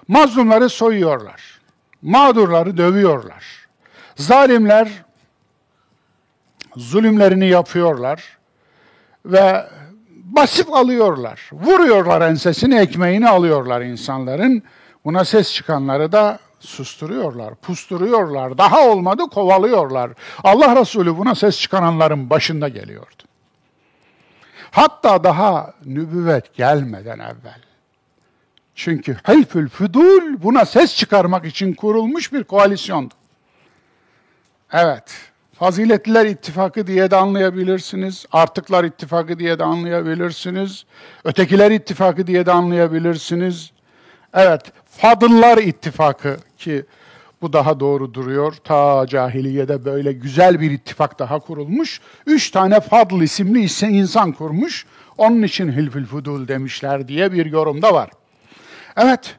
[0.08, 1.60] Mazlumları soyuyorlar.
[2.02, 3.68] Mağdurları dövüyorlar.
[4.16, 4.90] Zalimler
[6.78, 8.38] zulümlerini yapıyorlar
[9.26, 9.68] ve
[10.14, 11.50] basıp alıyorlar.
[11.54, 14.64] Vuruyorlar ensesini, ekmeğini alıyorlar insanların.
[15.06, 18.58] Buna ses çıkanları da susturuyorlar, pusturuyorlar.
[18.58, 20.12] Daha olmadı kovalıyorlar.
[20.44, 23.24] Allah Resulü buna ses çıkananların başında geliyordu.
[24.72, 27.62] Hatta daha nübüvvet gelmeden evvel.
[28.76, 33.14] Çünkü Hilfül Fudul buna ses çıkarmak için kurulmuş bir koalisyondu.
[34.72, 38.26] Evet, Faziletliler ittifakı diye de anlayabilirsiniz.
[38.32, 40.86] Artıklar ittifakı diye de anlayabilirsiniz.
[41.24, 43.72] Ötekiler ittifakı diye de anlayabilirsiniz.
[44.34, 46.86] Evet, Fadıllar ittifakı ki
[47.42, 48.54] bu daha doğru duruyor.
[48.64, 52.02] Ta cahiliyede böyle güzel bir ittifak daha kurulmuş.
[52.26, 54.86] Üç tane Fadl isimli ise insan kurmuş.
[55.18, 58.10] Onun için Hilfül Fudul demişler diye bir yorum da var.
[58.98, 59.36] Evet,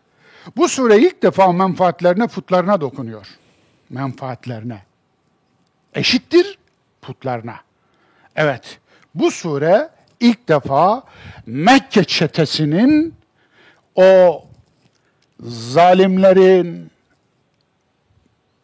[0.56, 3.26] bu sure ilk defa menfaatlerine, putlarına dokunuyor.
[3.90, 4.87] Menfaatlerine
[5.94, 6.58] eşittir
[7.02, 7.60] putlarına.
[8.36, 8.78] Evet,
[9.14, 9.88] bu sure
[10.20, 11.02] ilk defa
[11.46, 13.14] Mekke çetesinin
[13.94, 14.44] o
[15.40, 16.90] zalimlerin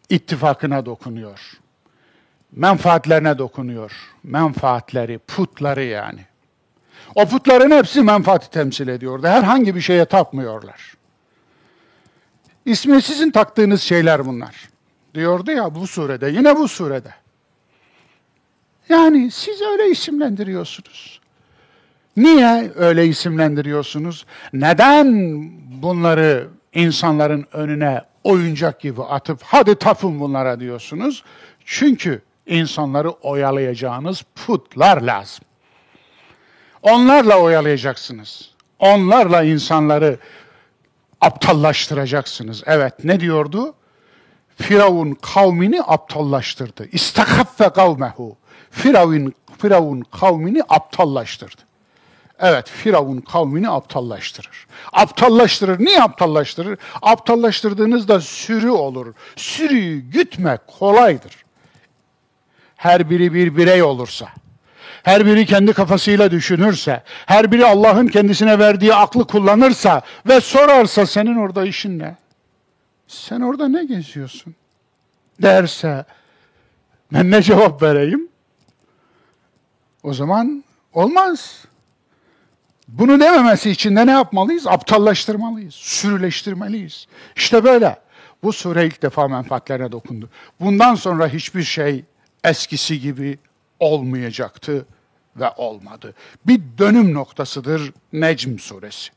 [0.09, 1.41] ittifakına dokunuyor.
[2.53, 3.93] Menfaatlerine dokunuyor.
[4.23, 6.21] Menfaatleri, putları yani.
[7.15, 9.27] O putların hepsi menfaati temsil ediyordu.
[9.27, 10.95] Herhangi bir şeye tapmıyorlar.
[12.65, 14.74] İsmi sizin taktığınız şeyler bunlar
[15.15, 17.15] diyordu ya bu surede, yine bu surede.
[18.89, 21.21] Yani siz öyle isimlendiriyorsunuz.
[22.17, 24.27] Niye öyle isimlendiriyorsunuz?
[24.53, 25.09] Neden
[25.83, 31.25] bunları insanların önüne oyuncak gibi atıp hadi tapın bunlara diyorsunuz?
[31.65, 35.45] Çünkü insanları oyalayacağınız putlar lazım.
[36.83, 38.51] Onlarla oyalayacaksınız.
[38.79, 40.19] Onlarla insanları
[41.21, 42.63] aptallaştıracaksınız.
[42.67, 43.75] Evet ne diyordu?
[44.57, 46.89] Firavun kavmini aptallaştırdı.
[46.93, 48.37] İstakaffe kavmehu.
[48.71, 51.63] Firavun, Firavun kavmini aptallaştırdı.
[52.41, 54.67] Evet, Firavun kavmini aptallaştırır.
[54.93, 55.85] Aptallaştırır.
[55.85, 56.79] Niye aptallaştırır?
[57.03, 59.15] Aptallaştırdığınızda sürü olur.
[59.37, 61.45] Sürüyü gütmek kolaydır.
[62.77, 64.29] Her biri bir birey olursa,
[65.03, 71.37] her biri kendi kafasıyla düşünürse, her biri Allah'ın kendisine verdiği aklı kullanırsa ve sorarsa senin
[71.37, 72.17] orada işin ne?
[73.07, 74.55] Sen orada ne geziyorsun?
[75.43, 76.05] Derse
[77.13, 78.29] ben ne cevap vereyim?
[80.03, 81.65] O zaman olmaz.
[82.89, 84.67] Bunu dememesi için de ne yapmalıyız?
[84.67, 87.07] Aptallaştırmalıyız, sürüleştirmeliyiz.
[87.37, 88.05] İşte böyle.
[88.43, 90.29] Bu sure ilk defa menfaatlerine dokundu.
[90.61, 92.05] Bundan sonra hiçbir şey
[92.45, 93.39] eskisi gibi
[93.81, 94.87] olmayacaktı
[95.37, 96.15] ve olmadı.
[96.47, 99.11] Bir dönüm noktasıdır Necm suresi.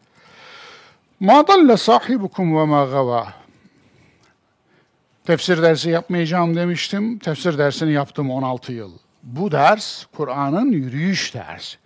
[1.19, 3.33] Ma dalle sahibukum ve ma gava.
[5.27, 7.19] Tefsir dersi yapmayacağım demiştim.
[7.19, 8.91] Tefsir dersini yaptım 16 yıl.
[9.23, 11.77] Bu ders Kur'an'ın yürüyüş dersi.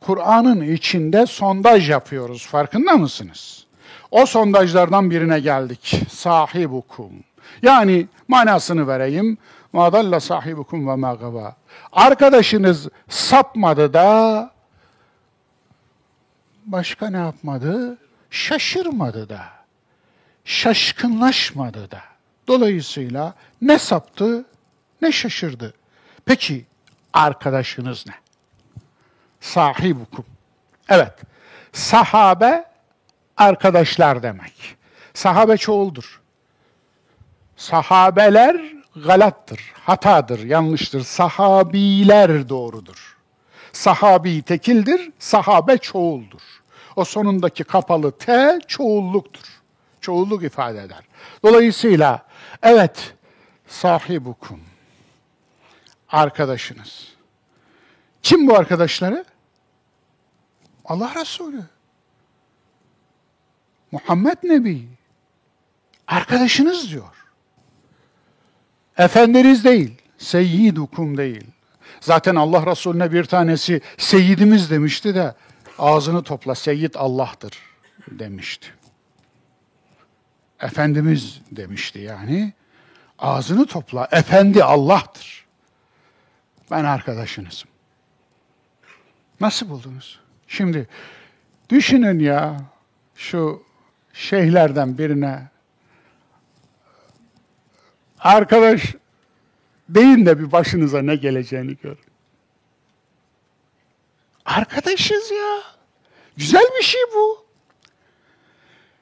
[0.00, 2.46] Kur'an'ın içinde sondaj yapıyoruz.
[2.46, 3.66] Farkında mısınız?
[4.10, 6.00] O sondajlardan birine geldik.
[6.10, 7.12] Sahibukum.
[7.62, 9.38] Yani manasını vereyim.
[9.72, 11.56] Madalla sahibukum ve magava.
[11.92, 14.50] Arkadaşınız sapmadı da
[16.66, 17.98] başka ne yapmadı?
[18.30, 19.42] Şaşırmadı da.
[20.44, 22.15] Şaşkınlaşmadı da.
[22.48, 24.44] Dolayısıyla ne saptı
[25.02, 25.74] ne şaşırdı.
[26.24, 26.64] Peki
[27.12, 28.14] arkadaşınız ne?
[29.40, 30.24] Sahibukum.
[30.88, 31.12] Evet.
[31.72, 32.64] Sahabe
[33.36, 34.76] arkadaşlar demek.
[35.14, 36.20] Sahabe çoğuldur.
[37.56, 41.00] Sahabeler galattır, hatadır, yanlıştır.
[41.00, 43.16] Sahabiler doğrudur.
[43.72, 46.42] Sahabi tekildir, sahabe çoğuldur.
[46.96, 49.46] O sonundaki kapalı T çoğulluktur.
[50.00, 51.00] Çoğulluk ifade eder.
[51.44, 52.22] Dolayısıyla
[52.62, 53.14] evet
[53.66, 54.60] sahibukum
[56.08, 57.08] arkadaşınız.
[58.22, 59.24] Kim bu arkadaşları?
[60.84, 61.62] Allah Resulü.
[63.92, 64.88] Muhammed Nebi.
[66.06, 67.26] Arkadaşınız diyor.
[68.98, 71.44] Efendiniz değil, seyyidukum değil.
[72.00, 75.34] Zaten Allah Resulüne bir tanesi seyyidimiz demişti de
[75.78, 77.58] ağzını topla seyyid Allah'tır
[78.10, 78.75] demişti.
[80.60, 82.52] Efendimiz demişti yani.
[83.18, 85.46] Ağzını topla, efendi Allah'tır.
[86.70, 87.68] Ben arkadaşınızım.
[89.40, 90.20] Nasıl buldunuz?
[90.48, 90.88] Şimdi
[91.70, 92.56] düşünün ya
[93.14, 93.62] şu
[94.12, 95.48] şeyhlerden birine
[98.18, 98.94] arkadaş
[99.88, 101.96] deyin de bir başınıza ne geleceğini gör.
[104.44, 105.62] Arkadaşız ya.
[106.36, 107.46] Güzel bir şey bu.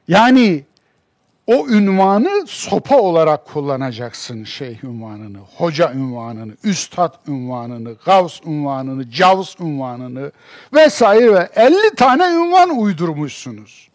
[0.09, 0.65] Yani
[1.47, 10.33] o ünvanı sopa olarak kullanacaksın şeyh ünvanını, hoca ünvanını, üstad ünvanını, gavs ünvanını, cavs ünvanını
[10.75, 13.89] vesaire ve 50 tane ünvan uydurmuşsunuz.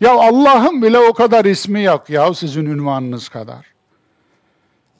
[0.00, 3.66] Ya Allah'ın bile o kadar ismi yok ya sizin ünvanınız kadar.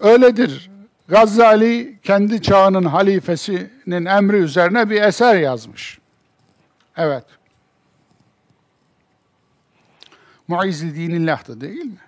[0.00, 0.70] Öyledir.
[1.08, 5.98] Gazali kendi çağının halifesinin emri üzerine bir eser yazmış.
[6.96, 7.24] Evet.
[10.48, 11.98] Muizz-i Dinillah'tı değil mi?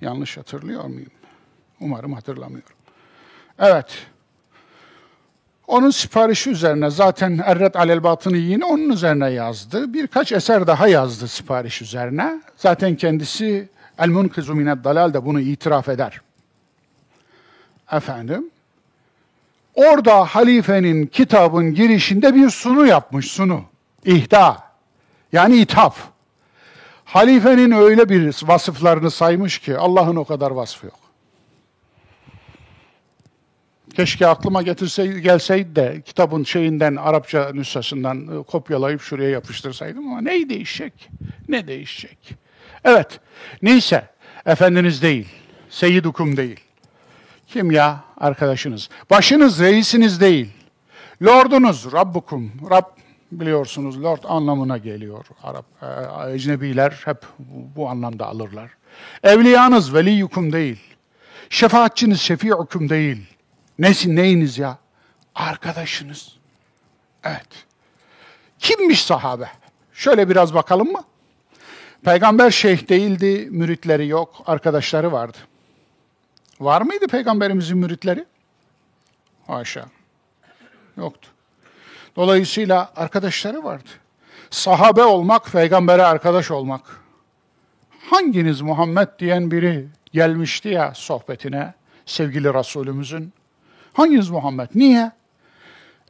[0.00, 1.10] Yanlış hatırlıyor muyum?
[1.80, 2.76] Umarım hatırlamıyorum.
[3.58, 4.06] Evet.
[5.66, 9.94] Onun siparişi üzerine zaten Erret Alel Batını yine onun üzerine yazdı.
[9.94, 12.42] Birkaç eser daha yazdı sipariş üzerine.
[12.56, 16.20] Zaten kendisi El Munkizu Mined Dalal da bunu itiraf eder.
[17.92, 18.50] Efendim,
[19.74, 23.64] orada halifenin kitabın girişinde bir sunu yapmış, sunu.
[24.04, 24.64] İhda,
[25.32, 26.09] yani ithaf.
[27.10, 30.98] Halifenin öyle bir vasıflarını saymış ki Allah'ın o kadar vasfı yok.
[33.94, 40.48] Keşke aklıma getirseydi, gelseydi de kitabın şeyinden, Arapça nüshasından e, kopyalayıp şuraya yapıştırsaydım ama ne
[40.48, 41.10] değişecek?
[41.48, 42.18] Ne değişecek?
[42.84, 43.20] Evet,
[43.62, 44.08] neyse,
[44.46, 45.28] efendiniz değil,
[45.70, 46.60] seyyidukum değil.
[47.46, 48.04] Kim ya?
[48.16, 48.88] Arkadaşınız.
[49.10, 50.50] Başınız reisiniz değil.
[51.22, 52.52] Lordunuz, Rabbukum.
[52.70, 52.84] Rab
[53.32, 55.26] biliyorsunuz Lord anlamına geliyor.
[55.42, 57.18] Arap e, ecnebiler hep
[57.76, 58.70] bu anlamda alırlar.
[59.22, 60.80] Evliyanız veliyukum değil.
[61.50, 63.26] Şefaatçiniz şefiukum değil.
[63.78, 64.78] Nesin neyiniz ya?
[65.34, 66.36] Arkadaşınız.
[67.24, 67.66] Evet.
[68.58, 69.48] Kimmiş sahabe?
[69.92, 71.04] Şöyle biraz bakalım mı?
[72.04, 75.38] Peygamber şeyh değildi, müritleri yok, arkadaşları vardı.
[76.60, 78.24] Var mıydı peygamberimizin müritleri?
[79.46, 79.86] Haşa.
[80.96, 81.28] Yoktu.
[82.16, 83.88] Dolayısıyla arkadaşları vardı.
[84.50, 87.00] Sahabe olmak, peygambere arkadaş olmak.
[88.10, 91.74] Hanginiz Muhammed diyen biri gelmişti ya sohbetine
[92.06, 93.32] sevgili Resulümüzün?
[93.92, 94.68] Hanginiz Muhammed?
[94.74, 95.12] Niye?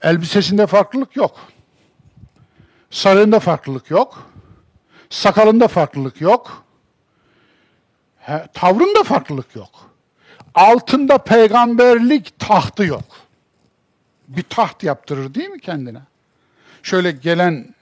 [0.03, 1.37] Elbisesinde farklılık yok.
[2.91, 4.31] Sarığında farklılık yok.
[5.11, 6.65] Sakalında farklılık yok.
[8.19, 9.71] He, tavrında farklılık yok.
[10.55, 13.05] Altında peygamberlik tahtı yok.
[14.37, 16.01] Bir taht yaptırır değil mi kendine?
[16.83, 17.75] Şöyle gelen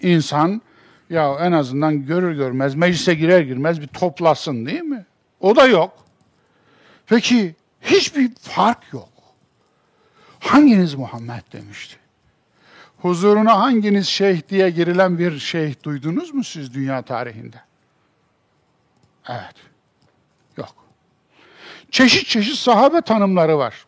[0.00, 0.62] insan
[1.10, 5.06] ya en azından görür görmez meclise girer girmez bir toplasın değil mi?
[5.40, 6.06] O da yok.
[7.06, 9.08] Peki hiçbir fark yok.
[10.40, 11.96] Hanginiz Muhammed demişti?
[12.98, 17.56] Huzuruna hanginiz şeyh diye girilen bir şeyh duydunuz mu siz dünya tarihinde?
[19.28, 19.54] Evet.
[20.56, 20.74] Yok.
[21.90, 23.85] Çeşit çeşit sahabe tanımları var.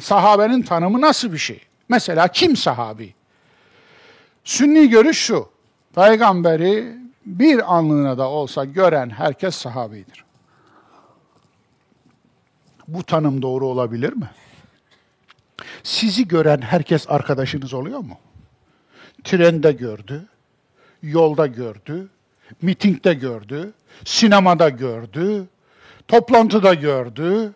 [0.00, 1.60] Sahabenin tanımı nasıl bir şey?
[1.88, 3.14] Mesela kim sahabi?
[4.44, 5.48] Sünni görüş şu.
[5.94, 10.24] Peygamberi bir anlığına da olsa gören herkes sahabidir.
[12.88, 14.30] Bu tanım doğru olabilir mi?
[15.82, 18.18] Sizi gören herkes arkadaşınız oluyor mu?
[19.24, 20.26] Trende gördü,
[21.02, 22.08] yolda gördü,
[22.62, 23.72] mitingde gördü,
[24.04, 25.46] sinemada gördü,
[26.08, 27.52] toplantıda gördü,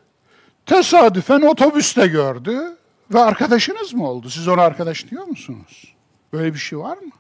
[0.67, 2.77] tesadüfen otobüste gördü
[3.11, 4.31] ve arkadaşınız mı oldu?
[4.31, 5.95] Siz ona arkadaş diyor musunuz?
[6.33, 7.13] Böyle bir şey var mı?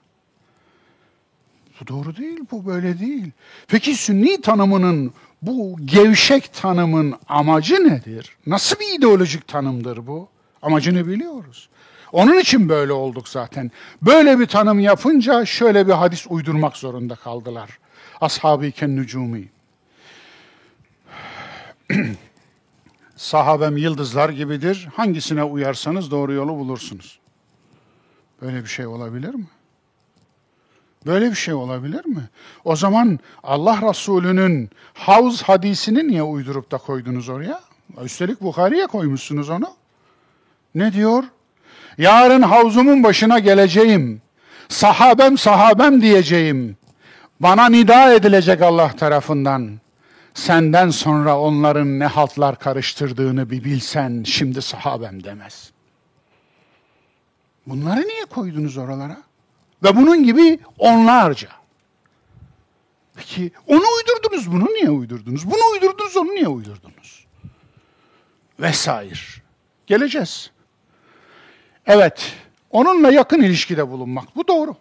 [1.80, 3.30] Bu doğru değil, bu böyle değil.
[3.68, 8.36] Peki sünni tanımının, bu gevşek tanımın amacı nedir?
[8.46, 10.28] Nasıl bir ideolojik tanımdır bu?
[10.62, 11.68] Amacını biliyoruz.
[12.12, 13.70] Onun için böyle olduk zaten.
[14.02, 17.78] Böyle bir tanım yapınca şöyle bir hadis uydurmak zorunda kaldılar.
[18.20, 19.48] Ashab-ı iken nücumi.
[23.22, 24.88] Sahabem yıldızlar gibidir.
[24.94, 27.18] Hangisine uyarsanız doğru yolu bulursunuz.
[28.42, 29.46] Böyle bir şey olabilir mi?
[31.06, 32.28] Böyle bir şey olabilir mi?
[32.64, 37.60] O zaman Allah Resulü'nün havz hadisini niye uydurup da koydunuz oraya?
[38.04, 39.70] Üstelik Bukhari'ye koymuşsunuz onu.
[40.74, 41.24] Ne diyor?
[41.98, 44.22] Yarın havzumun başına geleceğim.
[44.68, 46.76] Sahabem sahabem diyeceğim.
[47.40, 49.82] Bana nida edilecek Allah tarafından.
[50.34, 55.72] Senden sonra onların ne haltlar karıştırdığını bir bilsen şimdi sahabem demez.
[57.66, 59.22] Bunları niye koydunuz oralara?
[59.82, 61.48] Ve bunun gibi onlarca.
[63.14, 65.46] Peki onu uydurdunuz, bunu niye uydurdunuz?
[65.46, 67.26] Bunu uydurdunuz, onu niye uydurdunuz?
[68.60, 69.18] Vesaire.
[69.86, 70.50] Geleceğiz.
[71.86, 72.34] Evet,
[72.70, 74.36] onunla yakın ilişkide bulunmak.
[74.36, 74.76] Bu doğru.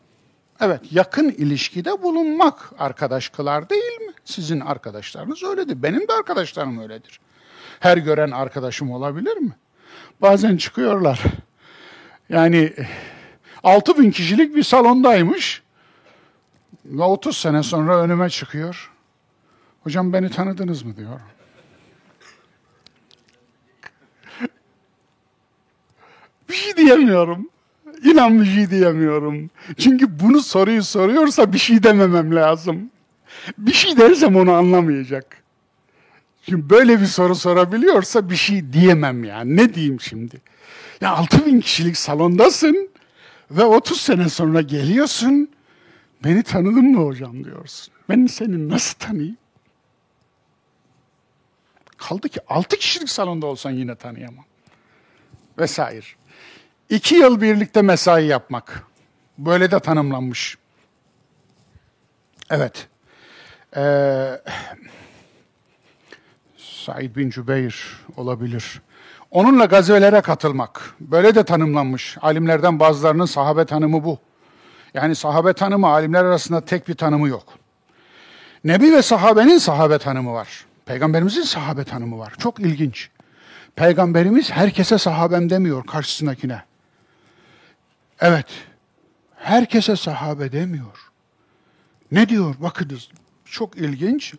[0.59, 4.00] Evet, yakın ilişkide bulunmak arkadaş kılar değil?
[4.25, 5.83] Sizin arkadaşlarınız öyledir.
[5.83, 7.19] Benim de arkadaşlarım öyledir.
[7.79, 9.51] Her gören arkadaşım olabilir mi?
[10.21, 11.23] Bazen çıkıyorlar.
[12.29, 12.73] Yani
[13.63, 15.63] 6 bin kişilik bir salondaymış.
[16.85, 18.91] Ve 30 sene sonra önüme çıkıyor.
[19.83, 21.19] Hocam beni tanıdınız mı diyor.
[26.49, 27.49] bir şey diyemiyorum.
[28.03, 29.49] İnan bir şey diyemiyorum.
[29.77, 32.91] Çünkü bunu soruyu soruyorsa bir şey dememem lazım.
[33.57, 35.43] Bir şey dersem onu anlamayacak.
[36.45, 39.57] Şimdi böyle bir soru sorabiliyorsa bir şey diyemem yani.
[39.57, 40.41] Ne diyeyim şimdi?
[41.01, 42.89] Ya 6 bin kişilik salondasın
[43.51, 45.49] ve 30 sene sonra geliyorsun.
[46.23, 47.93] Beni tanıdın mı hocam diyorsun.
[48.09, 49.37] Ben seni nasıl tanıyayım?
[51.97, 54.45] Kaldı ki 6 kişilik salonda olsan yine tanıyamam.
[55.59, 56.05] Vesaire.
[56.89, 58.83] İki yıl birlikte mesai yapmak.
[59.37, 60.57] Böyle de tanımlanmış.
[62.49, 62.87] Evet.
[63.75, 64.41] Ee,
[66.57, 67.75] Said bin Cübeyr
[68.17, 68.81] olabilir.
[69.31, 70.95] Onunla gazelere katılmak.
[70.99, 72.17] Böyle de tanımlanmış.
[72.21, 74.19] Alimlerden bazılarının sahabe tanımı bu.
[74.93, 77.53] Yani sahabe tanımı alimler arasında tek bir tanımı yok.
[78.63, 80.65] Nebi ve sahabenin sahabe tanımı var.
[80.85, 82.33] Peygamberimizin sahabe tanımı var.
[82.37, 83.09] Çok ilginç.
[83.75, 86.63] Peygamberimiz herkese sahabem demiyor karşısındakine.
[88.19, 88.45] Evet,
[89.35, 91.11] herkese sahabe demiyor.
[92.11, 92.55] Ne diyor?
[92.59, 93.09] Bakınız,
[93.51, 94.33] çok ilginç.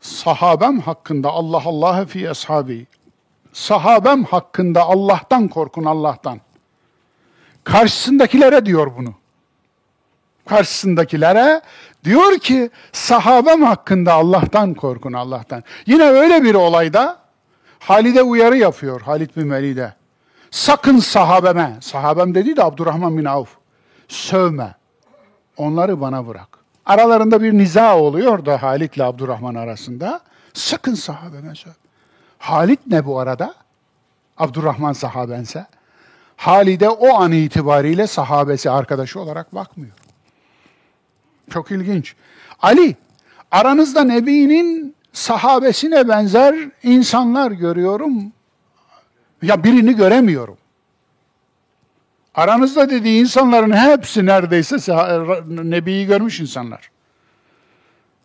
[0.00, 2.86] Sahabem hakkında Allah Allah fi ashabi.
[3.52, 6.40] Sahabem hakkında Allah'tan korkun Allah'tan.
[7.64, 9.14] Karşısındakilere diyor bunu.
[10.46, 11.60] Karşısındakilere
[12.04, 15.64] diyor ki sahabem hakkında Allah'tan korkun Allah'tan.
[15.86, 17.20] Yine öyle bir olayda
[17.80, 19.94] Halide uyarı yapıyor Halid bin Velid'e.
[20.50, 23.48] Sakın sahabeme, sahabem dedi de Abdurrahman bin Avf,
[24.08, 24.74] sövme.
[25.56, 26.59] Onları bana bırak.
[26.90, 30.20] Aralarında bir niza oluyor da Halit ile Abdurrahman arasında.
[30.52, 31.52] Sakın sahabeme.
[32.38, 33.54] Halit ne bu arada?
[34.38, 35.66] Abdurrahman sahabense.
[36.36, 39.92] Halide o an itibariyle sahabesi arkadaşı olarak bakmıyor.
[41.50, 42.14] Çok ilginç.
[42.62, 42.96] Ali,
[43.50, 48.32] aranızda Nebi'nin sahabesine benzer insanlar görüyorum.
[49.42, 50.56] Ya birini göremiyorum.
[52.34, 54.76] Aranızda dediği insanların hepsi neredeyse
[55.48, 56.90] Nebi'yi görmüş insanlar.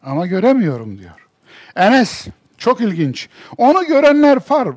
[0.03, 1.27] Ama göremiyorum diyor.
[1.75, 2.27] Enes
[2.57, 3.29] çok ilginç.
[3.57, 4.67] Onu görenler var.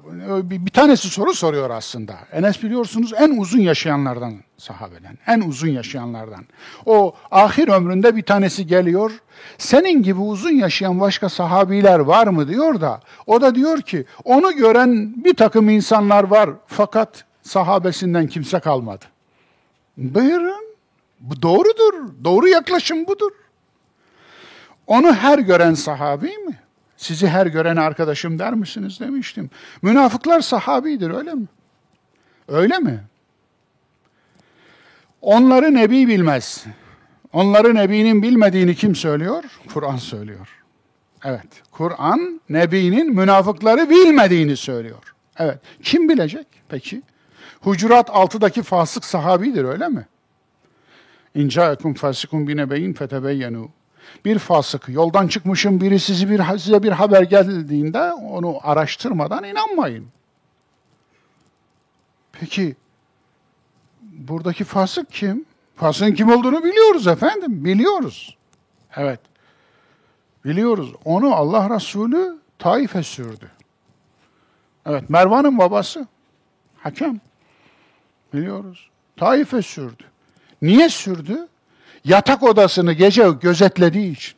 [0.50, 2.14] Bir tanesi soru soruyor aslında.
[2.32, 5.18] Enes biliyorsunuz en uzun yaşayanlardan sahabeden.
[5.26, 6.44] En uzun yaşayanlardan.
[6.86, 9.12] O ahir ömründe bir tanesi geliyor.
[9.58, 13.00] Senin gibi uzun yaşayan başka sahabiler var mı diyor da.
[13.26, 16.50] O da diyor ki onu gören bir takım insanlar var.
[16.66, 19.04] Fakat sahabesinden kimse kalmadı.
[19.98, 20.64] Buyurun.
[21.20, 22.24] Bu doğrudur.
[22.24, 23.30] Doğru yaklaşım budur.
[24.86, 26.58] Onu her gören sahabi mi?
[26.96, 29.50] Sizi her gören arkadaşım der misiniz demiştim.
[29.82, 31.46] Münafıklar sahabidir öyle mi?
[32.48, 33.04] Öyle mi?
[35.20, 36.64] Onları Nebi bilmez.
[37.32, 39.44] Onları Nebi'nin bilmediğini kim söylüyor?
[39.74, 40.48] Kur'an söylüyor.
[41.24, 45.14] Evet, Kur'an Nebi'nin münafıkları bilmediğini söylüyor.
[45.38, 47.02] Evet, kim bilecek peki?
[47.60, 50.06] Hucurat 6'daki fasık sahabidir öyle mi?
[51.34, 53.68] İnca'ekum fasikun binebeyin fetebeyyenu.
[54.24, 60.06] Bir fasık, yoldan çıkmışım biri sizi bir, size bir haber geldiğinde onu araştırmadan inanmayın.
[62.32, 62.76] Peki
[64.02, 65.44] buradaki fasık kim?
[65.76, 68.36] Fasığın kim olduğunu biliyoruz efendim, biliyoruz.
[68.96, 69.20] Evet,
[70.44, 70.92] biliyoruz.
[71.04, 73.50] Onu Allah Resulü Taif'e sürdü.
[74.86, 76.06] Evet, Mervan'ın babası,
[76.78, 77.20] hakem.
[78.32, 78.90] Biliyoruz.
[79.16, 80.04] Taif'e sürdü.
[80.62, 81.48] Niye sürdü?
[82.04, 84.34] Yatak odasını gece gözetlediği için.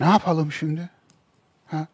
[0.00, 0.90] Ne yapalım şimdi?
[1.66, 1.86] Ha?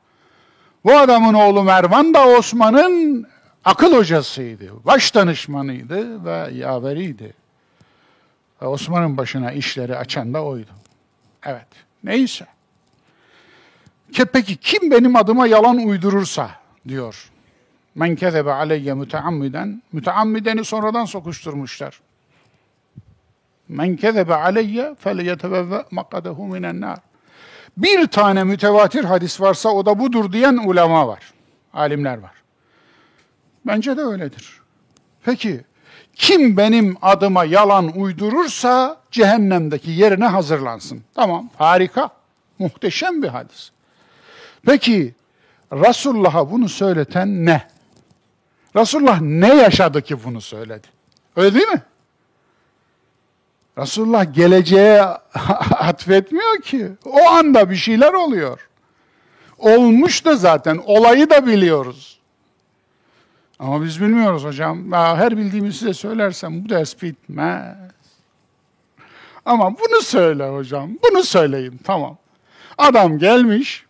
[0.84, 3.26] Bu adamın oğlu Mervan da Osman'ın
[3.64, 7.34] akıl hocasıydı, baş danışmanıydı ve yaveriydi.
[8.62, 10.70] Ve Osman'ın başına işleri açan da oydu.
[11.46, 11.68] Evet,
[12.04, 12.46] neyse.
[14.32, 16.50] Peki kim benim adıma yalan uydurursa
[16.88, 17.31] diyor.
[17.94, 22.00] Men kezebe aleyye müteammiden, müteammideni sonradan sokuşturmuşlar.
[23.68, 26.98] Men kezebe aleyye felyetebevve makadehu minen nar.
[27.76, 31.32] Bir tane mütevatir hadis varsa o da budur diyen ulema var.
[31.74, 32.32] Alimler var.
[33.66, 34.60] Bence de öyledir.
[35.24, 35.60] Peki
[36.14, 41.02] kim benim adıma yalan uydurursa cehennemdeki yerine hazırlansın.
[41.14, 42.10] Tamam harika.
[42.58, 43.70] Muhteşem bir hadis.
[44.66, 45.14] Peki
[45.72, 47.71] Resulullah'a bunu söyleten ne?
[48.76, 50.88] Resulullah ne yaşadı ki bunu söyledi?
[51.36, 51.82] Öyle değil mi?
[53.78, 55.02] Resulullah geleceğe
[55.70, 56.90] atfetmiyor ki.
[57.04, 58.68] O anda bir şeyler oluyor.
[59.58, 62.18] Olmuş da zaten, olayı da biliyoruz.
[63.58, 64.92] Ama biz bilmiyoruz hocam.
[64.92, 67.76] Her bildiğimi size söylersem bu ders bitmez.
[69.44, 72.16] Ama bunu söyle hocam, bunu söyleyin, tamam.
[72.78, 73.86] Adam gelmiş,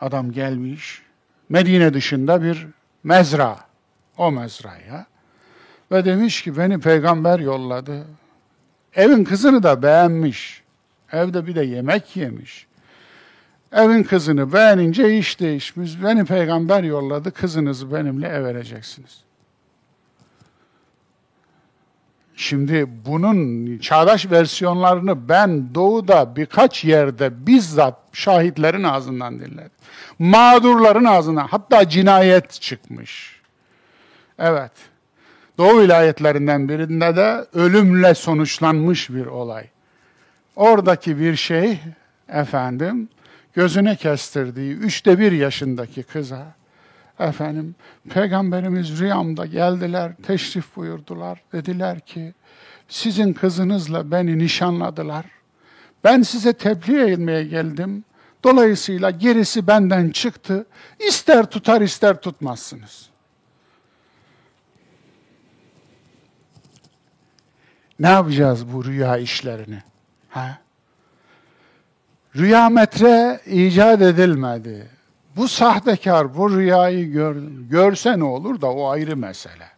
[0.00, 1.02] adam gelmiş,
[1.48, 2.66] Medine dışında bir
[3.04, 3.56] mezra,
[4.18, 5.06] o mezraya
[5.92, 8.04] ve demiş ki beni peygamber yolladı.
[8.94, 10.62] Evin kızını da beğenmiş.
[11.12, 12.66] Evde bir de yemek yemiş.
[13.72, 16.02] Evin kızını beğenince iş değişmiş.
[16.02, 19.25] Beni peygamber yolladı, kızınızı benimle evereceksiniz.
[22.36, 29.70] Şimdi bunun çağdaş versiyonlarını ben doğuda birkaç yerde bizzat şahitlerin ağzından dinledim.
[30.18, 33.40] Mağdurların ağzından hatta cinayet çıkmış.
[34.38, 34.72] Evet.
[35.58, 39.64] Doğu vilayetlerinden birinde de ölümle sonuçlanmış bir olay.
[40.56, 41.78] Oradaki bir şey
[42.28, 43.08] efendim
[43.54, 46.55] gözüne kestirdiği üçte bir yaşındaki kıza
[47.18, 47.74] efendim
[48.08, 52.34] peygamberimiz rüyamda geldiler teşrif buyurdular dediler ki
[52.88, 55.26] sizin kızınızla beni nişanladılar.
[56.04, 58.04] Ben size tebliğ etmeye geldim.
[58.44, 60.66] Dolayısıyla gerisi benden çıktı.
[61.08, 63.10] İster tutar ister tutmazsınız.
[67.98, 69.82] Ne yapacağız bu rüya işlerini?
[70.28, 70.58] Ha?
[72.36, 74.95] Rüya metre icat edilmedi.
[75.36, 77.36] Bu sahtekar bu rüyayı gör,
[77.70, 79.68] görse ne olur da o ayrı mesele.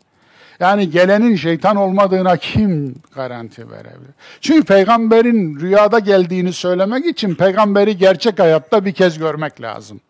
[0.60, 4.14] Yani gelenin şeytan olmadığına kim garanti verebilir?
[4.40, 10.00] Çünkü peygamberin rüyada geldiğini söylemek için peygamberi gerçek hayatta bir kez görmek lazım.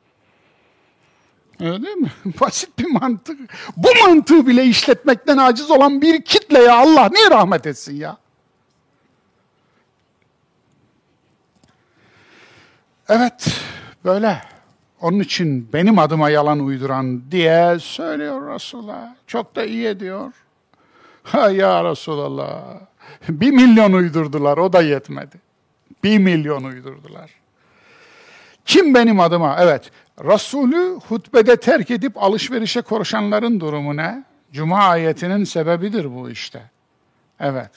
[1.60, 2.10] Öyle değil mi?
[2.40, 3.40] Basit bir mantık.
[3.76, 8.16] Bu mantığı bile işletmekten aciz olan bir kitleye Allah niye rahmet etsin ya?
[13.08, 13.60] Evet,
[14.04, 14.42] böyle.
[15.00, 19.14] Onun için benim adıma yalan uyduran diye söylüyor Resulullah.
[19.26, 20.32] Çok da iyi ediyor.
[21.22, 22.80] Ha ya Resulallah.
[23.28, 25.36] Bir milyon uydurdular, o da yetmedi.
[26.04, 27.30] Bir milyon uydurdular.
[28.64, 29.56] Kim benim adıma?
[29.60, 29.90] Evet,
[30.24, 34.24] Resulü hutbede terk edip alışverişe koşanların durumu ne?
[34.52, 36.62] Cuma ayetinin sebebidir bu işte.
[37.40, 37.70] Evet.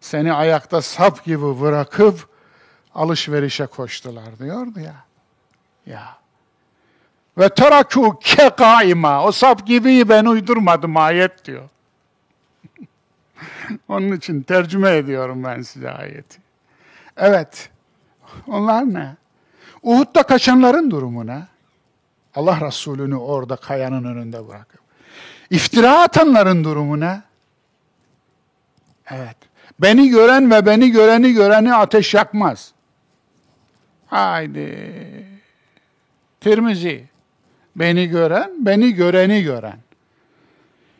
[0.00, 2.28] Seni ayakta sap gibi bırakıp
[2.94, 4.94] alışverişe koştular diyordu ya.
[5.86, 6.16] Ya.
[7.38, 9.24] Ve teraku ke kaima.
[9.24, 11.68] O sap gibi ben uydurmadım ayet diyor.
[13.88, 16.38] Onun için tercüme ediyorum ben size ayeti.
[17.16, 17.70] Evet.
[18.46, 19.16] Onlar ne?
[19.82, 21.42] Uhud'da kaçanların durumu ne?
[22.34, 24.80] Allah Resulü'nü orada kayanın önünde bırakıp.
[25.50, 27.22] İftira atanların durumu ne?
[29.10, 29.36] Evet.
[29.80, 32.72] Beni gören ve beni göreni göreni ateş yakmaz.
[34.06, 35.33] Haydi.
[36.44, 37.04] Tirmizi.
[37.76, 39.78] Beni gören, beni göreni gören.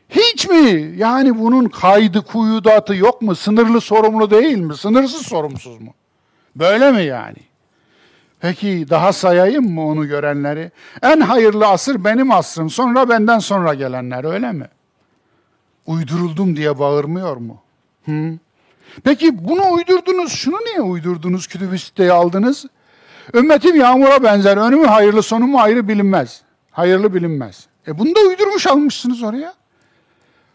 [0.09, 0.95] Hiç mi?
[0.97, 3.34] Yani bunun kaydı kuyudatı yok mu?
[3.34, 4.76] Sınırlı sorumlu değil mi?
[4.76, 5.95] Sınırsız sorumsuz mu?
[6.57, 7.36] Böyle mi yani?
[8.40, 10.70] Peki daha sayayım mı onu görenleri?
[11.03, 14.68] En hayırlı asır benim asrım, sonra benden sonra gelenler öyle mi?
[15.86, 17.62] Uyduruldum diye bağırmıyor mu?
[18.05, 18.38] Hı?
[19.05, 22.66] Peki bunu uydurdunuz, şunu niye uydurdunuz, kütüb siteyi aldınız?
[23.35, 26.43] Ümmetim yağmura benzer, önümü hayırlı, sonumu ayrı bilinmez.
[26.70, 27.66] Hayırlı bilinmez.
[27.89, 29.55] E bunu da uydurmuş almışsınız oraya.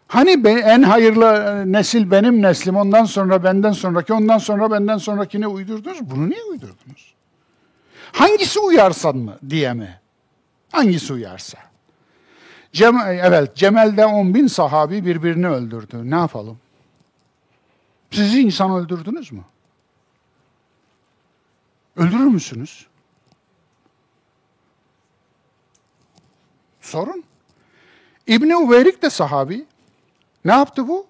[0.07, 5.47] Hani en hayırlı e, nesil benim neslim, ondan sonra benden sonraki, ondan sonra benden sonrakini
[5.47, 6.11] uydurdunuz.
[6.11, 7.13] Bunu niye uydurdunuz?
[8.11, 9.99] Hangisi uyarsan mı diye mi?
[10.71, 11.57] Hangisi uyarsa?
[12.73, 16.11] Cem, evet, Cemel'de on bin sahabi birbirini öldürdü.
[16.11, 16.57] Ne yapalım?
[18.11, 19.41] Sizi insan öldürdünüz mü?
[21.99, 22.87] Öldürür müsünüz?
[26.81, 27.23] Sorun.
[28.27, 29.65] İbni Uveyrik de sahabi.
[30.45, 31.07] Ne yaptı bu?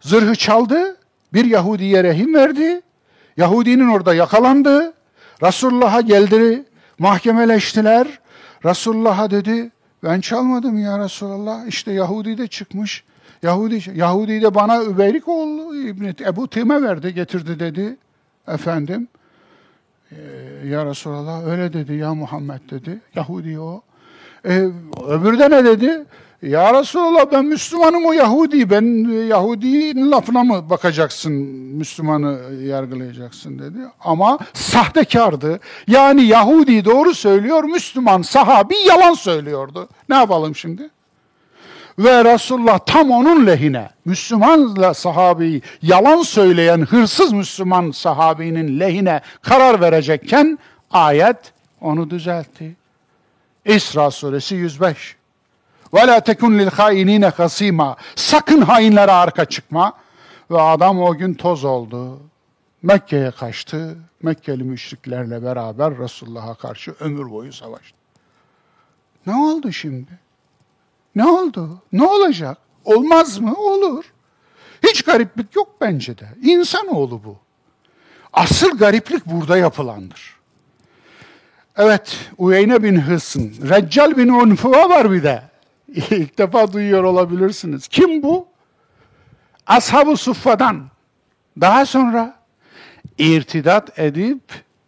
[0.00, 0.96] Zırhı çaldı,
[1.32, 2.80] bir Yahudi'ye rehin verdi.
[3.36, 4.94] Yahudinin orada yakalandı.
[5.42, 6.64] Resulullah'a geldi,
[6.98, 8.18] mahkemeleştiler.
[8.64, 9.70] Resulullah'a dedi,
[10.02, 11.66] ben çalmadım ya Resulallah.
[11.66, 13.04] İşte Yahudi de çıkmış.
[13.42, 17.96] Yahudi, Yahudi de bana Übeyrik oğlu İbni Ebu Tim'e verdi, getirdi dedi.
[18.48, 19.08] Efendim,
[20.66, 23.00] ya Resulallah öyle dedi ya Muhammed dedi.
[23.14, 23.82] Yahudi o.
[24.44, 24.68] E,
[25.08, 26.04] öbürü de ne dedi?
[26.42, 28.70] Ya Resulallah ben Müslümanım o Yahudi.
[28.70, 31.32] Ben e, Yahudi'nin lafına mı bakacaksın,
[31.76, 33.78] Müslümanı yargılayacaksın dedi.
[34.00, 35.60] Ama sahtekardı.
[35.86, 39.88] Yani Yahudi doğru söylüyor, Müslüman sahabi yalan söylüyordu.
[40.08, 40.90] Ne yapalım şimdi?
[41.98, 50.58] Ve Resulullah tam onun lehine, Müslümanla sahabeyi yalan söyleyen hırsız Müslüman sahabinin lehine karar verecekken
[50.90, 51.36] ayet
[51.80, 52.76] onu düzeltti.
[53.64, 55.16] İsra suresi 105.
[55.94, 57.96] Ve la tekun lil hainine hasima.
[58.16, 59.92] Sakın hainlere arka çıkma.
[60.50, 62.20] Ve adam o gün toz oldu.
[62.82, 63.96] Mekke'ye kaçtı.
[64.22, 67.96] Mekkeli müşriklerle beraber Resulullah'a karşı ömür boyu savaştı.
[69.26, 70.23] Ne oldu şimdi?
[71.16, 71.82] Ne oldu?
[71.92, 72.58] Ne olacak?
[72.84, 73.54] Olmaz mı?
[73.56, 74.04] Olur.
[74.82, 76.28] Hiç gariplik yok bence de.
[76.42, 77.36] İnsanoğlu bu.
[78.32, 80.36] Asıl gariplik burada yapılandır.
[81.76, 85.42] Evet, Uyeyne bin Hısn, Reccal bin Unfuva var bir de.
[85.88, 87.88] İlk defa duyuyor olabilirsiniz.
[87.88, 88.46] Kim bu?
[89.66, 90.84] Ashab-ı Suffa'dan.
[91.60, 92.36] Daha sonra
[93.18, 94.42] irtidat edip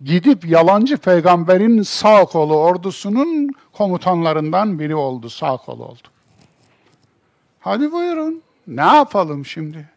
[0.04, 6.08] gidip yalancı peygamberin sağ kolu ordusunun komutanlarından biri oldu, sağ kolu oldu.
[7.66, 8.42] Hadi buyurun.
[8.66, 9.88] Ne yapalım şimdi?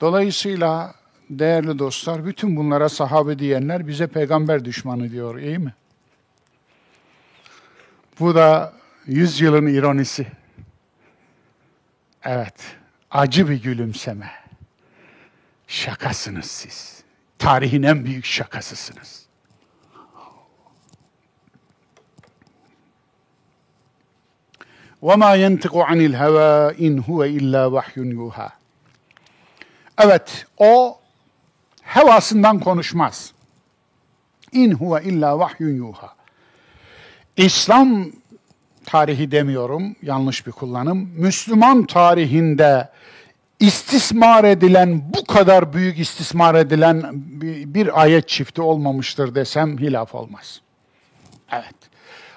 [0.00, 0.94] Dolayısıyla
[1.30, 5.74] değerli dostlar, bütün bunlara sahabe diyenler bize peygamber düşmanı diyor, iyi mi?
[8.20, 8.72] Bu da
[9.06, 10.26] yüzyılın ironisi.
[12.24, 12.76] Evet,
[13.10, 14.30] acı bir gülümseme.
[15.66, 17.04] Şakasınız siz.
[17.38, 19.23] Tarihin en büyük şakasısınız.
[25.03, 26.51] وَمَا يَنْتِقُ عَنِ الْهَوَى
[26.85, 28.49] اِنْ هُوَ اِلَّا وَحْيٌ يُوهَا
[30.03, 30.99] Evet, o
[31.81, 33.33] hevasından konuşmaz.
[34.51, 36.15] İn huve illa vahyun yuha.
[37.37, 38.11] İslam
[38.85, 41.09] tarihi demiyorum, yanlış bir kullanım.
[41.17, 42.89] Müslüman tarihinde
[43.59, 50.61] istismar edilen, bu kadar büyük istismar edilen bir, bir ayet çifti olmamıştır desem hilaf olmaz.
[51.51, 51.75] Evet.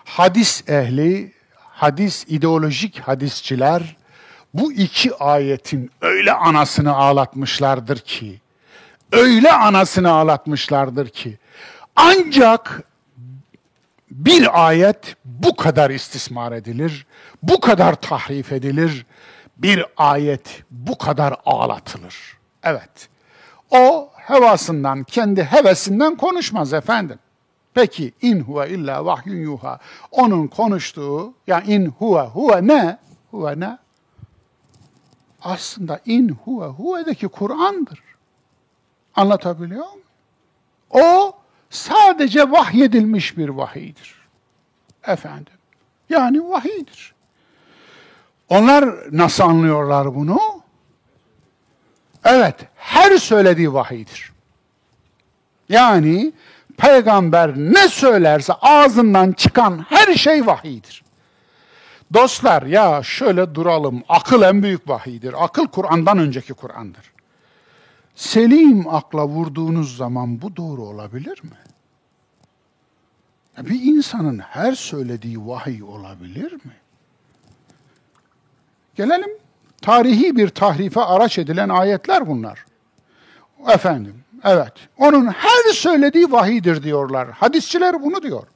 [0.05, 1.33] Hadis ehli,
[1.78, 3.96] hadis ideolojik hadisçiler
[4.54, 8.42] bu iki ayetin öyle anasını ağlatmışlardır ki,
[9.12, 11.38] öyle anasını ağlatmışlardır ki,
[11.96, 12.84] ancak
[14.12, 17.06] bir ayet bu kadar istismar edilir,
[17.44, 19.06] bu kadar tahrif edilir,
[19.58, 22.38] bir ayet bu kadar ağlatılır.
[22.64, 23.10] Evet,
[23.72, 27.20] o hevasından, kendi hevesinden konuşmaz efendim.
[27.78, 29.80] Peki in huve illa vahyun yuha.
[30.12, 32.98] Onun konuştuğu ya in huve huve ne?
[33.32, 33.78] Huve ne?
[35.42, 38.04] Aslında in huve huve'deki Kur'an'dır.
[39.16, 40.02] Anlatabiliyor muyum?
[40.90, 41.34] O
[41.70, 44.16] sadece vahyedilmiş bir vahiydir.
[45.04, 45.54] Efendim.
[46.10, 47.14] Yani vahiydir.
[48.50, 50.40] Onlar nasıl anlıyorlar bunu?
[52.24, 54.32] Evet, her söylediği vahiydir.
[55.70, 56.34] Yani
[56.78, 61.04] peygamber ne söylerse ağzından çıkan her şey vahiydir.
[62.14, 64.04] Dostlar ya şöyle duralım.
[64.10, 65.44] Akıl en büyük vahiydir.
[65.44, 67.12] Akıl Kur'an'dan önceki Kur'an'dır.
[68.16, 71.58] Selim akla vurduğunuz zaman bu doğru olabilir mi?
[73.58, 76.74] Bir insanın her söylediği vahiy olabilir mi?
[78.96, 79.30] Gelelim
[79.82, 82.66] tarihi bir tahrife araç edilen ayetler bunlar.
[83.68, 84.74] Efendim, evet.
[84.98, 87.32] Onun her söylediği vahidir diyorlar.
[87.32, 88.48] Hadisçiler bunu diyor.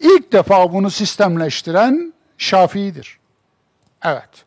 [0.00, 3.18] İlk defa bunu sistemleştiren Şafii'dir.
[4.04, 4.44] Evet.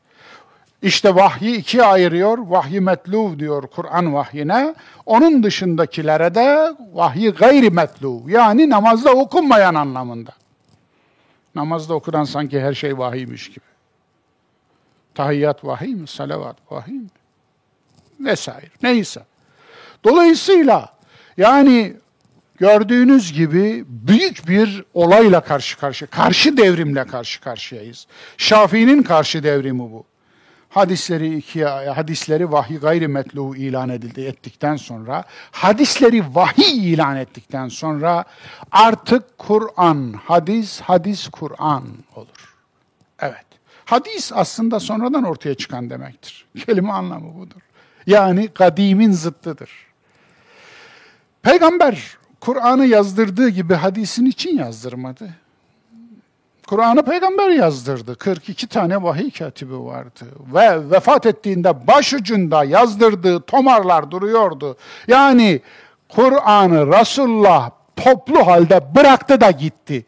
[0.81, 2.37] İşte vahyi ikiye ayırıyor.
[2.37, 4.75] Vahyi metluv diyor Kur'an vahyine.
[5.05, 8.29] Onun dışındakilere de vahyi gayri metluv.
[8.29, 10.31] Yani namazda okunmayan anlamında.
[11.55, 13.65] Namazda okunan sanki her şey vahiymiş gibi.
[15.15, 16.07] Tahiyyat vahiy mi?
[16.07, 17.09] Salavat vahiy mi?
[18.19, 18.69] Vesaire.
[18.83, 19.21] Neyse.
[20.03, 20.89] Dolayısıyla
[21.37, 21.93] yani
[22.61, 28.07] gördüğünüz gibi büyük bir olayla karşı karşı, karşı devrimle karşı karşıyayız.
[28.37, 30.03] Şafii'nin karşı devrimi bu.
[30.69, 38.25] Hadisleri ikiye, hadisleri vahiy gayri metluğu ilan edildi ettikten sonra, hadisleri vahiy ilan ettikten sonra
[38.71, 41.83] artık Kur'an, hadis, hadis Kur'an
[42.15, 42.55] olur.
[43.19, 43.45] Evet.
[43.85, 46.45] Hadis aslında sonradan ortaya çıkan demektir.
[46.65, 47.61] Kelime anlamı budur.
[48.07, 49.90] Yani kadimin zıttıdır.
[51.43, 55.29] Peygamber Kur'an'ı yazdırdığı gibi hadisin için yazdırmadı.
[56.67, 58.15] Kur'an'ı peygamber yazdırdı.
[58.15, 60.25] 42 tane vahiy katibi vardı.
[60.53, 64.77] Ve vefat ettiğinde başucunda yazdırdığı tomarlar duruyordu.
[65.07, 65.61] Yani
[66.09, 70.05] Kur'an'ı Resulullah toplu halde bıraktı da gitti.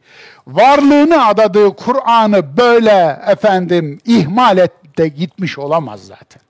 [0.48, 6.42] Varlığını adadığı Kur'an'ı böyle efendim ihmal et de gitmiş olamaz zaten.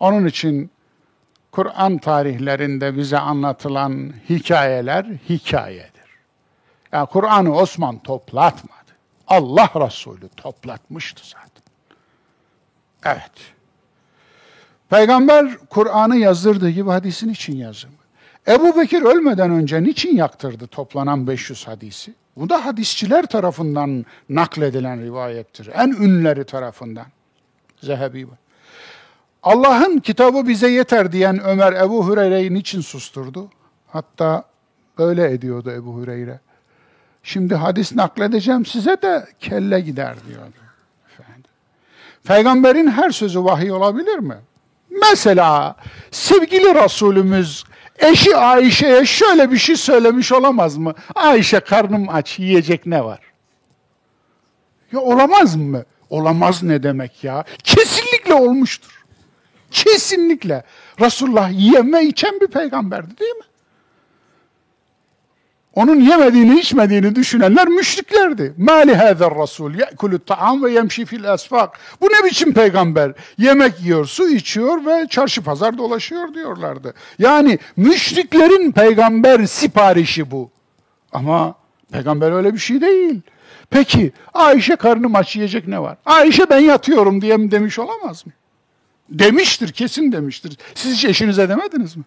[0.00, 0.70] Onun için
[1.52, 6.08] Kur'an tarihlerinde bize anlatılan hikayeler hikayedir.
[6.92, 8.78] Yani Kur'an'ı Osman toplatmadı.
[9.26, 11.62] Allah Resulü toplatmıştı zaten.
[13.04, 13.32] Evet.
[14.90, 17.94] Peygamber Kur'an'ı yazdırdığı gibi hadisin için yazımı.
[18.48, 22.14] Ebu Bekir ölmeden önce niçin yaktırdı toplanan 500 hadisi?
[22.36, 25.70] Bu da hadisçiler tarafından nakledilen rivayettir.
[25.74, 27.06] En ünleri tarafından.
[27.80, 28.38] Zehebi var.
[29.42, 33.50] Allah'ın kitabı bize yeter diyen Ömer Ebu Hureyre'yi niçin susturdu?
[33.86, 34.44] Hatta
[34.98, 36.40] böyle ediyordu Ebu Hureyre.
[37.22, 40.56] Şimdi hadis nakledeceğim size de kelle gider diyordu.
[41.12, 41.50] Efendim.
[42.24, 44.36] Peygamberin her sözü vahiy olabilir mi?
[44.90, 45.76] Mesela
[46.10, 47.64] sevgili Resulümüz
[47.98, 50.94] eşi Ayşe'ye şöyle bir şey söylemiş olamaz mı?
[51.14, 53.20] Ayşe karnım aç yiyecek ne var?
[54.92, 55.84] Ya olamaz mı?
[56.10, 57.44] Olamaz ne demek ya?
[57.64, 58.97] Kesinlikle olmuştur.
[59.70, 60.64] Kesinlikle.
[61.00, 63.42] Resulullah yeme içen bir peygamberdi değil mi?
[65.74, 68.54] Onun yemediğini, içmediğini düşünenler müşriklerdi.
[68.58, 71.78] Mali hazer rasul ye'kulü ta'am ve yemşi fil asfak.
[72.00, 73.12] Bu ne biçim peygamber?
[73.38, 76.94] Yemek yiyor, su içiyor ve çarşı pazar dolaşıyor diyorlardı.
[77.18, 80.50] Yani müşriklerin peygamber siparişi bu.
[81.12, 81.54] Ama
[81.92, 83.20] peygamber öyle bir şey değil.
[83.70, 85.96] Peki Ayşe karnım aç yiyecek ne var?
[86.06, 88.32] Ayşe ben yatıyorum diye mi demiş olamaz mı?
[89.10, 90.58] Demiştir, kesin demiştir.
[90.74, 92.04] Siz hiç eşinize demediniz mi?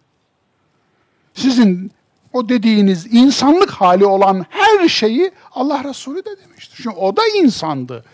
[1.34, 1.92] Sizin
[2.34, 6.80] o dediğiniz insanlık hali olan her şeyi Allah Resulü de demiştir.
[6.84, 8.06] Çünkü o da insandı.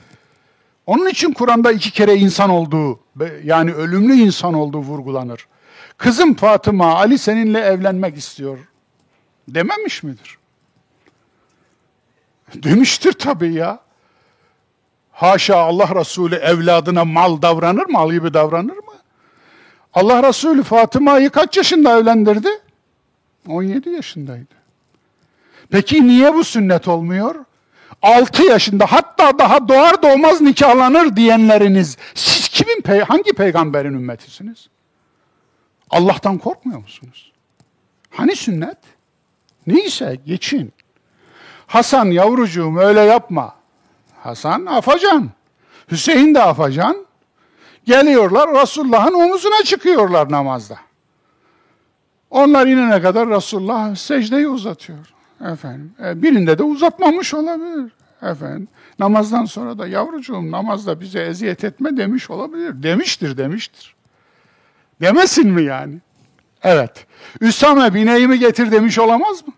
[0.86, 3.00] Onun için Kur'an'da iki kere insan olduğu,
[3.44, 5.48] yani ölümlü insan olduğu vurgulanır.
[5.98, 8.58] Kızım Fatıma, Ali seninle evlenmek istiyor
[9.48, 10.38] dememiş midir?
[12.54, 13.80] Demiştir tabii ya.
[15.18, 18.94] Haşa Allah Resulü evladına mal davranır, mal gibi davranır mı?
[19.94, 22.50] Allah Resulü Fatıma'yı kaç yaşında evlendirdi?
[23.48, 24.54] 17 yaşındaydı.
[25.70, 27.36] Peki niye bu sünnet olmuyor?
[28.02, 34.68] 6 yaşında hatta daha doğar doğmaz nikahlanır diyenleriniz siz kimin hangi peygamberin ümmetisiniz?
[35.90, 37.32] Allah'tan korkmuyor musunuz?
[38.10, 38.78] Hani sünnet?
[39.68, 40.74] Neyse geçin.
[41.68, 43.57] Hasan yavrucuğum öyle yapma.
[44.28, 45.30] Hasan afacan.
[45.92, 47.06] Hüseyin de afacan.
[47.86, 50.78] Geliyorlar Resulullah'ın omuzuna çıkıyorlar namazda.
[52.30, 55.14] Onlar inene kadar Resulullah secdeyi uzatıyor.
[55.52, 57.92] Efendim, e, birinde de uzatmamış olabilir.
[58.22, 58.68] Efendim,
[59.00, 62.84] namazdan sonra da yavrucuğum namazda bize eziyet etme demiş olabilir.
[62.84, 63.96] Demiştir, demiştir.
[65.02, 65.98] Demesin mi yani?
[66.64, 67.06] Evet.
[67.42, 69.54] Üsame bineğimi getir demiş olamaz mı?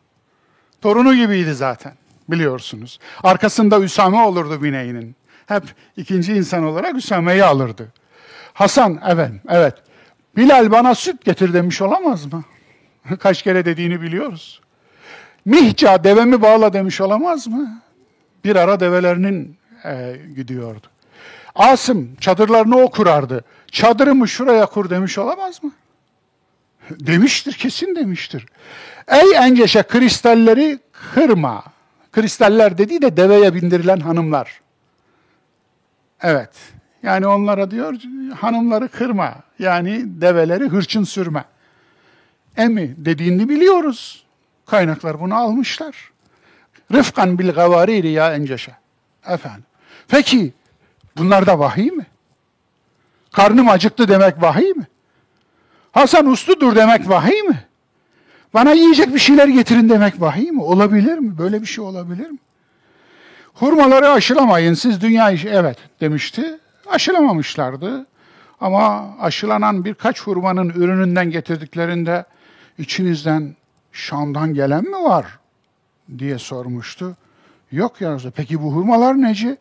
[0.82, 1.94] Torunu gibiydi zaten
[2.32, 3.00] biliyorsunuz.
[3.24, 5.16] Arkasında Üsame olurdu bineğinin.
[5.46, 5.64] Hep
[5.98, 7.88] ikinci insan olarak Üsame'yi alırdı.
[8.54, 9.74] Hasan, evet, evet.
[10.38, 12.44] Bilal bana süt getir demiş olamaz mı?
[13.20, 14.62] Kaç kere dediğini biliyoruz.
[15.46, 17.82] Mihca devemi bağla demiş olamaz mı?
[18.44, 20.88] Bir ara develerinin e, gidiyordu.
[21.56, 23.44] Asım çadırlarını o kurardı.
[23.72, 25.72] Çadırımı şuraya kur demiş olamaz mı?
[26.90, 28.46] Demiştir, kesin demiştir.
[29.08, 30.80] Ey enceşe kristalleri
[31.14, 31.64] kırma.
[32.12, 34.62] Kristaller dediği de deveye bindirilen hanımlar.
[36.22, 36.50] Evet.
[37.04, 37.96] Yani onlara diyor
[38.40, 39.36] hanımları kırma.
[39.60, 41.46] Yani develeri hırçın sürme.
[42.58, 44.24] Emi dediğini biliyoruz.
[44.66, 46.12] Kaynaklar bunu almışlar.
[46.94, 48.72] Rıfkan bil gavariri ya enceşe.
[49.28, 49.64] Efendim.
[50.08, 50.54] Peki
[51.18, 52.06] bunlar da vahiy mi?
[53.32, 54.88] Karnım acıktı demek vahiy mi?
[55.92, 57.66] Hasan usludur demek vahiy mi?
[58.54, 60.64] Bana yiyecek bir şeyler getirin demek vahiy mi?
[60.64, 61.38] Olabilir mi?
[61.38, 62.38] Böyle bir şey olabilir mi?
[63.54, 66.60] Hurmaları aşılamayın siz dünya işi evet demişti.
[66.88, 68.06] Aşılamamışlardı.
[68.62, 72.26] Ama aşılanan birkaç hurmanın ürününden getirdiklerinde
[72.78, 73.56] içinizden
[73.92, 75.40] Şam'dan gelen mi var
[76.18, 77.18] diye sormuştu.
[77.72, 79.58] Yok ya Peki bu hurmalar neci?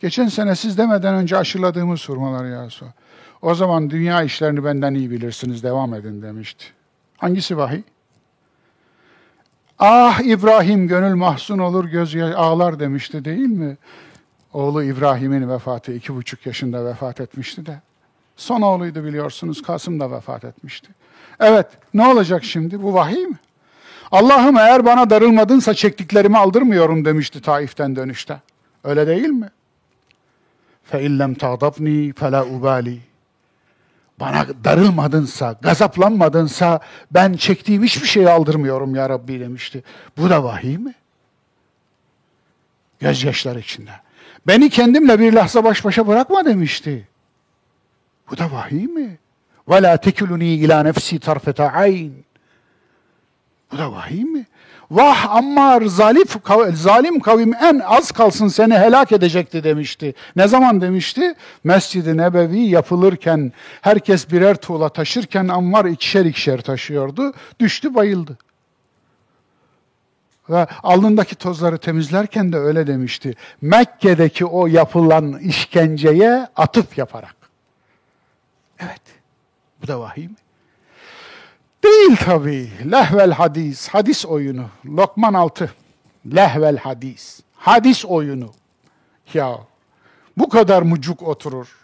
[0.00, 2.68] Geçen sene siz demeden önce aşıladığımız hurmalar ya
[3.42, 6.64] O zaman dünya işlerini benden iyi bilirsiniz devam edin demişti.
[7.16, 7.82] Hangisi vahiy?
[9.81, 13.77] Ah İbrahim gönül mahzun olur göz ağlar demişti değil mi?
[14.53, 17.81] Oğlu İbrahim'in vefatı iki buçuk yaşında vefat etmişti de.
[18.35, 20.89] Son oğluydu biliyorsunuz Kasım da vefat etmişti.
[21.39, 23.37] Evet ne olacak şimdi bu vahiy mi?
[24.11, 28.41] Allah'ım eğer bana darılmadınsa çektiklerimi aldırmıyorum demişti Taif'ten dönüşte.
[28.83, 29.49] Öyle değil mi?
[30.91, 32.99] فَاِلَّمْ تَغْضَبْنِي فَلَا ubali
[34.22, 39.82] bana darılmadınsa, gazaplanmadınsa ben çektiğim hiçbir şeyi aldırmıyorum ya Rabbi demişti.
[40.16, 40.94] Bu da vahiy mi?
[43.00, 43.90] Gözyaşlar içinde.
[44.46, 47.08] Beni kendimle bir lahza baş başa bırakma demişti.
[48.30, 49.18] Bu da vahiy mi?
[49.68, 52.12] Ve la tekülünü ila nefsi tarfeta ayn.
[53.72, 54.46] Bu da vahiy mi?
[54.92, 56.36] Vah Ammar zalif,
[56.72, 60.14] zalim kavim en az kalsın seni helak edecekti demişti.
[60.36, 61.34] Ne zaman demişti?
[61.64, 67.32] Mescid-i Nebevi yapılırken herkes birer tuğla taşırken Ammar ikişer ikişer taşıyordu.
[67.60, 68.38] Düştü bayıldı.
[70.50, 73.34] Ve alnındaki tozları temizlerken de öyle demişti.
[73.60, 77.36] Mekke'deki o yapılan işkenceye atıf yaparak.
[78.78, 79.02] Evet.
[79.82, 80.41] Bu da vahiy mi?
[81.84, 82.70] Değil tabii.
[82.90, 84.64] Lehvel hadis, hadis oyunu.
[84.86, 85.70] Lokman 6.
[86.26, 87.40] Lehvel hadis.
[87.56, 88.50] Hadis oyunu.
[89.34, 89.58] Ya
[90.38, 91.76] bu kadar mucuk oturur.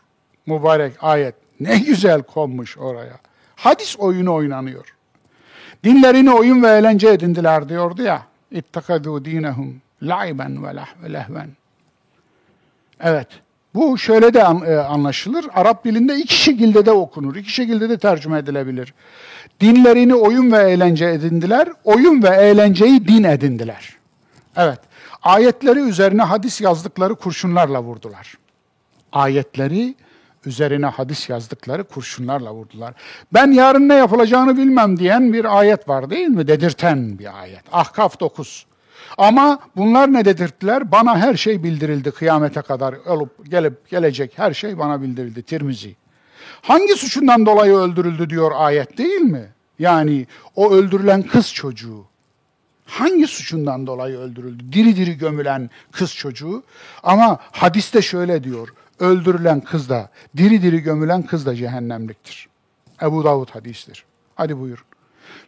[0.47, 1.35] Mübarek ayet.
[1.61, 3.19] Ne güzel konmuş oraya.
[3.57, 4.95] Hadis oyunu oynanıyor.
[5.85, 8.23] Dinlerini oyun ve eğlence edindiler diyordu ya.
[8.51, 11.51] İttakadu dinehum laiben ve lehven.
[13.01, 13.29] Evet.
[13.75, 15.47] Bu şöyle de e, anlaşılır.
[15.55, 17.37] Arap dilinde iki şekilde de okunur.
[17.37, 18.95] iki şekilde de tercüme edilebilir.
[19.61, 21.69] Dinlerini oyun ve eğlence edindiler.
[21.85, 23.97] Oyun ve eğlenceyi din edindiler.
[24.57, 24.79] Evet.
[25.23, 28.35] Ayetleri üzerine hadis yazdıkları kurşunlarla vurdular.
[29.13, 29.95] Ayetleri
[30.47, 32.95] üzerine hadis yazdıkları kurşunlarla vurdular.
[33.35, 36.49] Ben yarın ne yapılacağını bilmem diyen bir ayet var değil mi?
[36.49, 37.63] Dedirten bir ayet.
[37.73, 38.67] Ahkaf 9.
[39.19, 40.93] Ama bunlar ne dedirttiler?
[40.93, 45.43] Bana her şey bildirildi kıyamete kadar olup gelip gelecek her şey bana bildirildi.
[45.43, 45.97] Tirmizi.
[46.63, 49.49] Hangi suçundan dolayı öldürüldü diyor ayet değil mi?
[49.79, 52.05] Yani o öldürülen kız çocuğu.
[52.87, 54.73] Hangi suçundan dolayı öldürüldü?
[54.73, 56.63] Diri diri gömülen kız çocuğu.
[57.03, 58.69] Ama hadiste şöyle diyor.
[58.99, 62.49] Öldürülen kız da, diri diri gömülen kız da cehennemliktir.
[63.03, 64.05] Ebu Davud hadistir.
[64.35, 64.85] Hadi buyurun.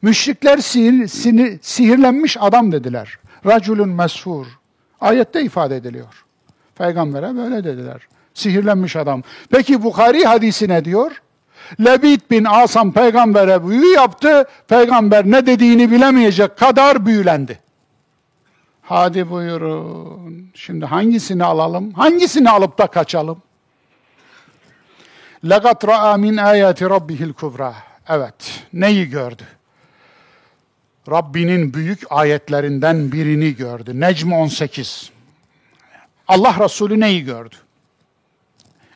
[0.02, 3.18] Müşrikler sihir, sinir, sihirlenmiş adam dediler.
[3.46, 4.46] Raculun mesfur.
[5.00, 6.24] Ayette ifade ediliyor.
[6.74, 8.08] Peygamber'e böyle dediler.
[8.40, 9.22] Sihirlenmiş adam.
[9.50, 11.22] Peki Bukhari hadisi ne diyor?
[11.80, 14.44] Lebit bin Asam peygambere büyü yaptı.
[14.68, 17.58] Peygamber ne dediğini bilemeyecek kadar büyülendi.
[18.82, 20.50] Hadi buyurun.
[20.54, 21.92] Şimdi hangisini alalım?
[21.92, 23.42] Hangisini alıp da kaçalım?
[25.44, 27.74] Legat ra'a min ayati rabbihil kubra.
[28.08, 28.64] Evet.
[28.72, 29.42] Neyi gördü?
[31.10, 34.00] Rabbinin büyük ayetlerinden birini gördü.
[34.00, 35.10] Necm 18.
[36.28, 37.54] Allah Resulü neyi gördü?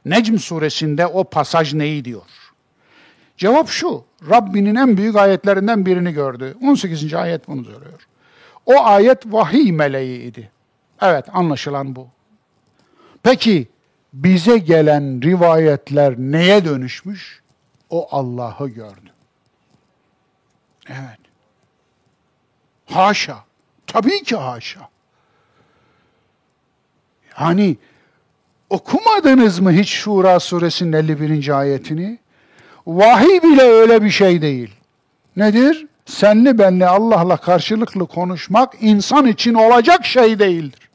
[0.04, 2.22] Necm suresinde o pasaj neyi diyor?
[3.36, 6.56] Cevap şu, Rabbinin en büyük ayetlerinden birini gördü.
[6.62, 7.14] 18.
[7.14, 8.06] ayet bunu söylüyor.
[8.66, 10.50] O ayet vahiy meleğiydi.
[11.02, 12.08] Evet anlaşılan bu.
[13.22, 13.68] Peki
[14.12, 17.42] bize gelen rivayetler neye dönüşmüş?
[17.90, 19.10] O Allah'ı gördü.
[20.88, 21.18] Evet.
[22.86, 23.44] Haşa.
[23.86, 24.88] Tabii ki haşa.
[27.40, 27.76] Yani
[28.73, 31.59] okumadınız mı hiç Şura suresinin 51.
[31.59, 32.17] ayetini?
[32.87, 34.71] Vahiy bile öyle bir şey değil.
[35.35, 35.87] Nedir?
[36.05, 40.89] Senli benli Allah'la karşılıklı konuşmak insan için olacak şey değildir.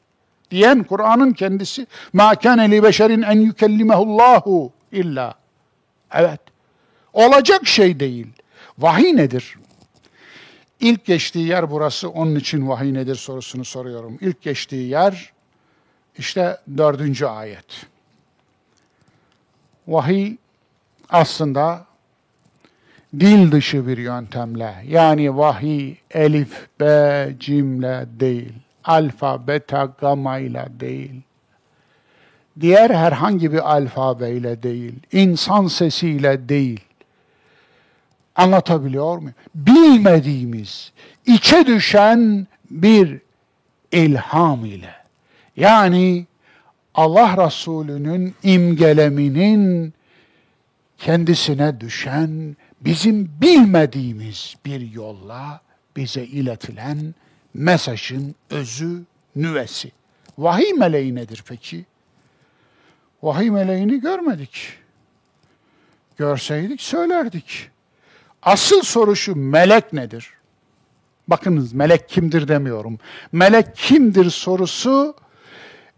[0.51, 1.87] Diyen Kur'an'ın kendisi.
[2.15, 5.35] مَا كَانَ لِبَشَرٍ اَنْ يُكَلِّمَهُ اللّٰهُ illa.
[6.13, 6.41] Evet.
[7.13, 8.27] Olacak şey değil.
[8.79, 9.57] Vahiy nedir?
[10.81, 12.09] İlk geçtiği yer burası.
[12.09, 14.19] Onun için vahiy nedir sorusunu soruyorum.
[14.21, 15.33] İlk geçtiği yer
[16.20, 17.86] işte dördüncü ayet.
[19.88, 20.36] Vahiy
[21.10, 21.86] aslında
[23.20, 28.54] dil dışı bir yöntemle yani vahiy elif, be, cimle değil,
[28.84, 31.22] alfa, beta, gamma ile değil,
[32.60, 36.80] diğer herhangi bir alfabeyle değil, insan sesiyle değil.
[38.36, 39.36] Anlatabiliyor muyum?
[39.56, 40.92] Bilmediğimiz,
[41.26, 43.22] içe düşen bir
[43.92, 44.99] ilham ile.
[45.60, 46.26] Yani
[46.96, 49.94] Allah Resulü'nün imgeleminin
[50.98, 55.62] kendisine düşen bizim bilmediğimiz bir yolla
[55.96, 57.16] bize iletilen
[57.54, 59.04] mesajın özü,
[59.36, 59.92] nüvesi.
[60.38, 61.86] Vahiy meleği nedir peki?
[63.24, 64.74] Vahiy meleğini görmedik.
[66.18, 67.70] Görseydik söylerdik.
[68.44, 70.30] Asıl soru şu, melek nedir?
[71.28, 73.00] Bakınız melek kimdir demiyorum.
[73.32, 75.16] Melek kimdir sorusu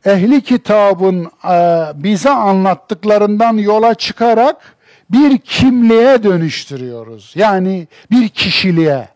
[0.06, 4.76] ehli kitabın e, bize anlattıklarından yola çıkarak
[5.10, 7.34] bir kimliğe dönüştürüyoruz.
[7.36, 9.10] Yani bir kişiliğe.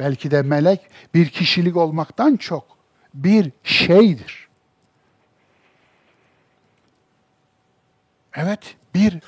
[0.00, 0.80] Belki de melek
[1.14, 2.64] bir kişilik olmaktan çok
[3.14, 4.48] bir şeydir.
[8.34, 9.18] Evet, bir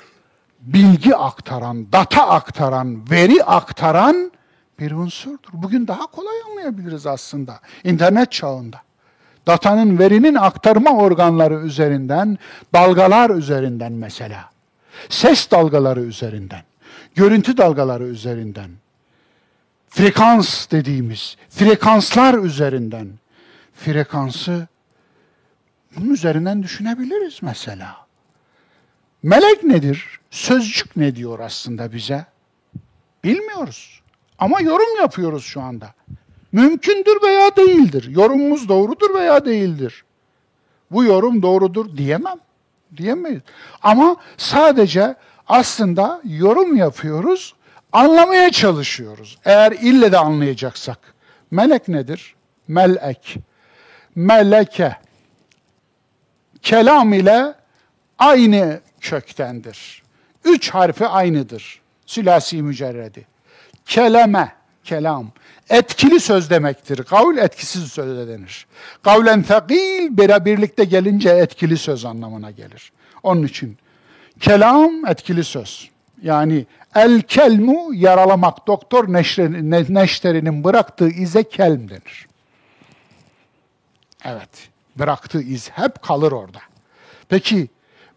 [0.61, 4.31] bilgi aktaran, data aktaran, veri aktaran
[4.79, 5.49] bir unsurdur.
[5.53, 8.81] Bugün daha kolay anlayabiliriz aslında internet çağında.
[9.49, 12.37] Datanın, verinin aktarma organları üzerinden,
[12.73, 14.49] dalgalar üzerinden mesela
[15.09, 16.61] ses dalgaları üzerinden,
[17.15, 18.69] görüntü dalgaları üzerinden,
[19.89, 23.07] frekans dediğimiz frekanslar üzerinden
[23.73, 24.67] frekansı
[25.95, 27.97] bunun üzerinden düşünebiliriz mesela.
[29.23, 30.19] Melek nedir?
[30.31, 32.25] Sözcük ne diyor aslında bize?
[33.23, 34.01] Bilmiyoruz.
[34.39, 35.93] Ama yorum yapıyoruz şu anda.
[36.51, 38.07] Mümkündür veya değildir.
[38.09, 40.03] Yorumumuz doğrudur veya değildir.
[40.91, 42.39] Bu yorum doğrudur diyemem
[42.97, 43.41] diyemeyiz.
[43.81, 45.15] Ama sadece
[45.47, 47.55] aslında yorum yapıyoruz,
[47.91, 49.37] anlamaya çalışıyoruz.
[49.45, 50.99] Eğer ille de anlayacaksak.
[51.51, 52.35] Melek nedir?
[52.67, 53.37] Melek.
[54.15, 54.95] Meleke.
[56.61, 57.53] Kelam ile
[58.19, 60.03] aynı köktendir.
[60.45, 61.81] Üç harfi aynıdır.
[62.05, 63.27] Sülasi mücerredi.
[63.85, 64.53] Keleme,
[64.89, 65.31] kelam.
[65.69, 67.03] Etkili söz demektir.
[67.03, 68.67] Kavl etkisiz söz denir.
[69.03, 72.91] Kavlen fekil birlikte gelince etkili söz anlamına gelir.
[73.23, 73.77] Onun için
[74.39, 75.89] kelam etkili söz.
[76.21, 76.65] Yani
[76.95, 78.67] el kelmu yaralamak.
[78.67, 79.13] Doktor
[79.89, 82.27] neşterinin bıraktığı ize kelm denir.
[84.25, 84.69] Evet.
[84.95, 86.59] Bıraktığı iz hep kalır orada.
[87.29, 87.67] Peki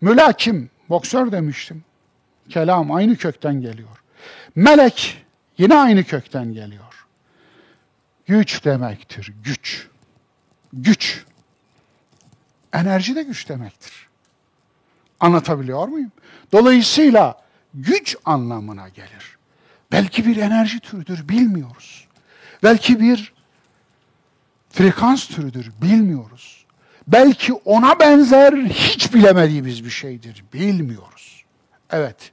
[0.00, 1.84] mülakim, boksör demiştim.
[2.48, 4.02] Kelam aynı kökten geliyor.
[4.54, 5.24] Melek
[5.62, 7.06] yine aynı kökten geliyor.
[8.26, 9.88] Güç demektir, güç.
[10.72, 11.24] Güç.
[12.72, 14.08] Enerji de güç demektir.
[15.20, 16.12] Anlatabiliyor muyum?
[16.52, 17.42] Dolayısıyla
[17.74, 19.38] güç anlamına gelir.
[19.92, 22.08] Belki bir enerji türüdür, bilmiyoruz.
[22.62, 23.32] Belki bir
[24.70, 26.64] frekans türüdür, bilmiyoruz.
[27.08, 31.44] Belki ona benzer hiç bilemediğimiz bir şeydir, bilmiyoruz.
[31.90, 32.32] Evet.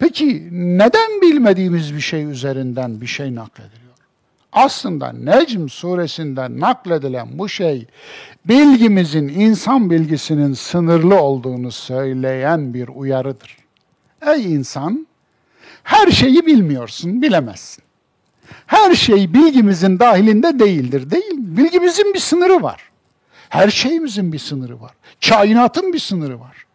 [0.00, 3.94] Peki neden bilmediğimiz bir şey üzerinden bir şey naklediliyor?
[4.52, 7.86] Aslında Necm suresinden nakledilen bu şey
[8.44, 13.56] bilgimizin, insan bilgisinin sınırlı olduğunu söyleyen bir uyarıdır.
[14.26, 15.06] Ey insan,
[15.82, 17.84] her şeyi bilmiyorsun, bilemezsin.
[18.66, 21.56] Her şey bilgimizin dahilinde değildir, değil mi?
[21.56, 22.90] Bilgimizin bir sınırı var.
[23.48, 24.92] Her şeyimizin bir sınırı var.
[25.28, 26.66] Kainatın bir sınırı var.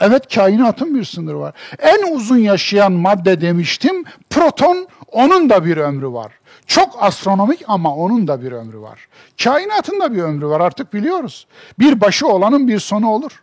[0.00, 1.54] Evet kainatın bir sınırı var.
[1.78, 6.32] En uzun yaşayan madde demiştim, proton, onun da bir ömrü var.
[6.66, 9.08] Çok astronomik ama onun da bir ömrü var.
[9.44, 11.46] Kainatın da bir ömrü var artık biliyoruz.
[11.78, 13.42] Bir başı olanın bir sonu olur.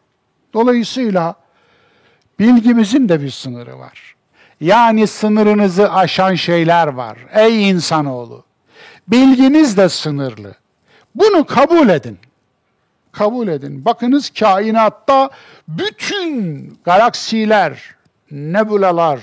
[0.54, 1.36] Dolayısıyla
[2.39, 4.16] bilgimizin de bir sınırı var.
[4.62, 7.18] Yani sınırınızı aşan şeyler var.
[7.34, 8.43] Ey insanoğlu!
[9.08, 10.56] Bilginiz de sınırlı.
[11.16, 12.20] Bunu kabul edin.
[13.12, 13.86] Kabul edin.
[13.86, 15.30] Bakınız kainatta
[15.68, 17.95] bütün galaksiler,
[18.32, 19.22] nebulalar,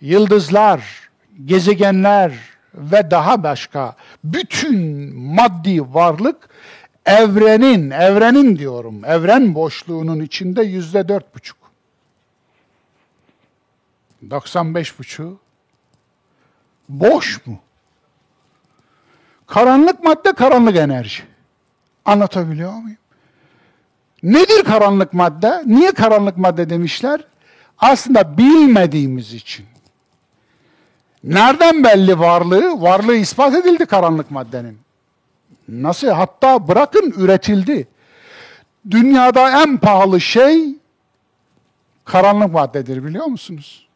[0.00, 1.10] yıldızlar,
[1.44, 2.32] gezegenler
[2.74, 4.78] ve daha başka bütün
[5.16, 6.48] maddi varlık
[7.06, 11.58] evrenin, evrenin diyorum, evren boşluğunun içinde yüzde dört buçuk.
[14.30, 15.40] 95 buçuk.
[16.88, 17.58] Boş mu?
[19.46, 21.22] Karanlık madde, karanlık enerji.
[22.08, 22.98] Anlatabiliyor muyum?
[24.22, 25.62] Nedir karanlık madde?
[25.66, 27.20] Niye karanlık madde demişler?
[27.78, 29.66] Aslında bilmediğimiz için.
[31.24, 32.82] Nereden belli varlığı?
[32.82, 34.78] Varlığı ispat edildi karanlık maddenin.
[35.68, 36.08] Nasıl?
[36.08, 37.88] Hatta bırakın üretildi.
[38.90, 40.76] Dünyada en pahalı şey
[42.04, 43.86] karanlık maddedir biliyor musunuz?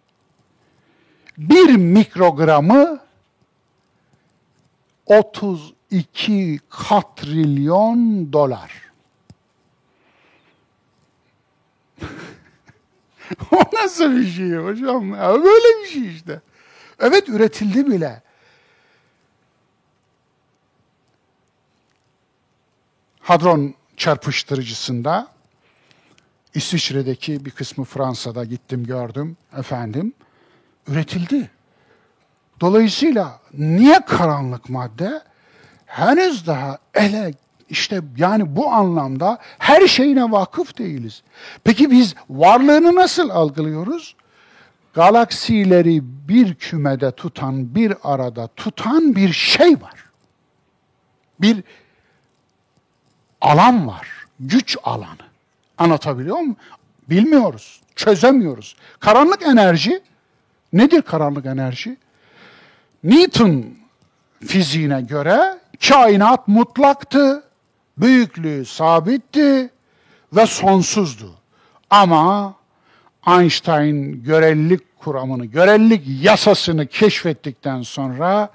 [1.39, 3.01] Bir mikrogramı
[5.93, 8.93] 32 katrilyon dolar.
[13.53, 15.15] o nasıl bir şey hocam?
[15.15, 16.41] Ya böyle bir şey işte.
[17.01, 18.23] Evet üretildi bile.
[23.21, 25.29] Hadron çarpıştırıcısında
[26.55, 30.15] İsviçre'deki bir kısmı Fransa'da gittim gördüm efendim
[30.87, 31.51] üretildi.
[32.61, 35.32] Dolayısıyla niye karanlık madde?
[35.93, 37.35] Henüz daha ele
[37.69, 41.23] işte yani bu anlamda her şeyine vakıf değiliz.
[41.65, 44.17] Peki biz varlığını nasıl algılıyoruz?
[44.95, 50.05] Galaksileri bir kümede tutan, bir arada tutan bir şey var.
[51.41, 51.63] Bir
[53.41, 54.09] alan var.
[54.41, 55.27] Güç alanı.
[55.79, 56.57] Anlatabiliyor muyum?
[57.11, 57.81] Bilmiyoruz.
[57.97, 58.77] Çözemiyoruz.
[59.01, 60.03] Karanlık enerji
[60.73, 61.97] nedir karanlık enerji?
[63.05, 63.65] Newton
[64.47, 67.43] fiziğine göre kainat mutlaktı,
[67.99, 69.71] büyüklüğü sabitti
[70.33, 71.31] ve sonsuzdu.
[71.91, 72.55] Ama
[73.29, 78.49] Einstein görelilik kuramını, görelilik yasasını keşfettikten sonra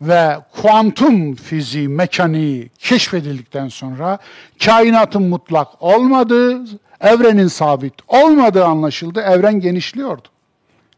[0.00, 4.18] ve kuantum fiziği, mekaniği keşfedildikten sonra
[4.64, 6.64] kainatın mutlak olmadığı,
[7.00, 9.20] evrenin sabit olmadığı anlaşıldı.
[9.20, 10.28] Evren genişliyordu.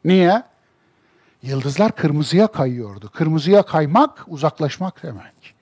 [0.04, 0.42] Niye?
[1.46, 3.10] Yıldızlar kırmızıya kayıyordu.
[3.14, 5.54] Kırmızıya kaymak uzaklaşmak demek.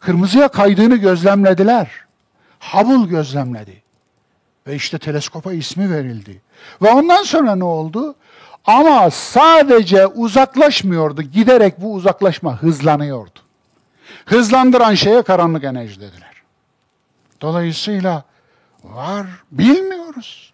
[0.00, 1.90] Kırmızıya kaydığını gözlemlediler.
[2.60, 3.82] Hubble gözlemledi.
[4.66, 6.42] Ve işte teleskopa ismi verildi.
[6.82, 8.14] Ve ondan sonra ne oldu?
[8.64, 11.22] Ama sadece uzaklaşmıyordu.
[11.22, 13.38] Giderek bu uzaklaşma hızlanıyordu.
[14.26, 16.42] Hızlandıran şeye karanlık enerji dediler.
[17.40, 18.24] Dolayısıyla
[18.84, 20.52] var, bilmiyoruz.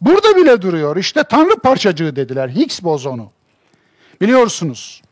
[0.00, 0.96] Burada bile duruyor.
[0.96, 2.48] İşte Tanrı parçacığı dediler.
[2.48, 3.30] Higgs bozonu.
[4.20, 5.02] Biliyorsunuz.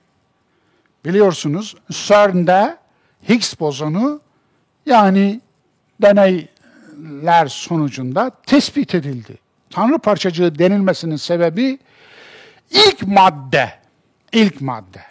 [1.04, 2.76] Biliyorsunuz CERN'de
[3.28, 4.20] Higgs bozonu
[4.86, 5.40] yani
[6.02, 9.38] deneyler sonucunda tespit edildi.
[9.70, 11.78] Tanrı parçacığı denilmesinin sebebi
[12.70, 13.72] ilk madde,
[14.32, 15.02] ilk madde.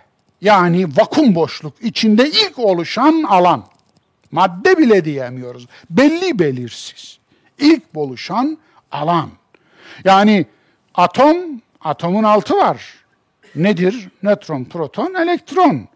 [0.41, 3.65] Yani vakum boşluk içinde ilk oluşan alan.
[4.31, 5.67] Madde bile diyemiyoruz.
[5.89, 7.19] Belli belirsiz.
[7.57, 8.57] İlk oluşan
[8.91, 9.29] alan.
[10.03, 10.45] Yani
[10.95, 11.37] atom,
[11.81, 12.98] atomun altı var.
[13.55, 14.09] Nedir?
[14.23, 15.87] Nötron, proton, elektron.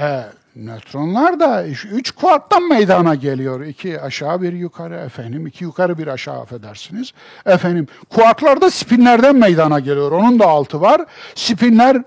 [0.00, 0.24] E,
[0.56, 3.60] nötronlar da üç kuarttan meydana geliyor.
[3.60, 5.46] İki aşağı bir yukarı efendim.
[5.46, 7.12] iki yukarı bir aşağı affedersiniz.
[7.46, 10.12] Efendim kuarklar da spinlerden meydana geliyor.
[10.12, 11.04] Onun da altı var.
[11.34, 12.02] Spinler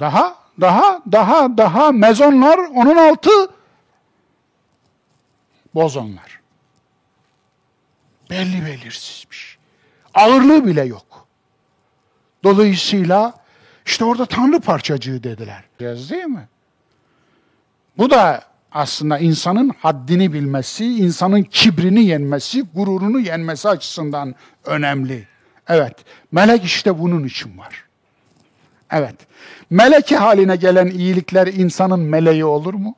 [0.00, 3.30] daha daha daha daha mezonlar onun altı
[5.74, 6.40] bozonlar.
[8.30, 9.58] Belli belirsizmiş.
[10.14, 11.26] Ağırlığı bile yok.
[12.44, 13.34] Dolayısıyla
[13.86, 15.64] işte orada Tanrı parçacığı dediler.
[15.80, 16.48] Değil mi?
[17.98, 24.34] Bu da aslında insanın haddini bilmesi, insanın kibrini yenmesi, gururunu yenmesi açısından
[24.64, 25.28] önemli.
[25.68, 25.94] Evet,
[26.32, 27.84] melek işte bunun için var.
[28.90, 29.14] Evet,
[29.70, 32.94] meleki haline gelen iyilikler insanın meleği olur mu?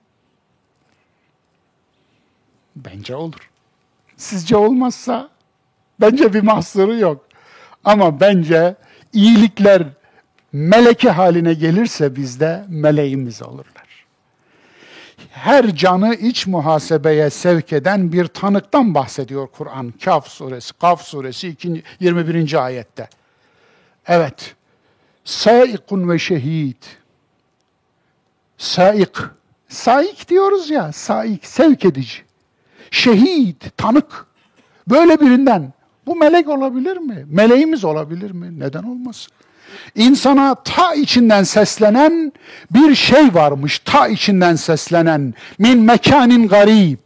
[2.77, 3.51] Bence olur.
[4.17, 5.29] Sizce olmazsa?
[6.01, 7.25] Bence bir mahsuru yok.
[7.85, 8.75] Ama bence
[9.13, 9.83] iyilikler
[10.53, 13.89] meleki haline gelirse bizde meleğimiz olurlar.
[15.31, 19.95] Her canı iç muhasebeye sevk eden bir tanıktan bahsediyor Kur'an.
[20.05, 21.57] Kaf suresi, Kaf suresi
[22.01, 22.65] 21.
[22.65, 23.09] ayette.
[24.07, 24.55] Evet.
[25.25, 26.99] Saikun ve şehit.
[28.59, 29.17] Saik.
[29.69, 32.23] Saik diyoruz ya, saik, sevk edici.
[32.91, 34.27] Şehit, tanık.
[34.89, 35.73] Böyle birinden.
[36.07, 37.27] Bu melek olabilir mi?
[37.29, 38.61] Meleğimiz olabilir mi?
[38.61, 39.33] Neden olmasın?
[39.95, 42.33] İnsana ta içinden seslenen
[42.71, 47.01] Bir şey varmış ta içinden seslenen min mekanin garip.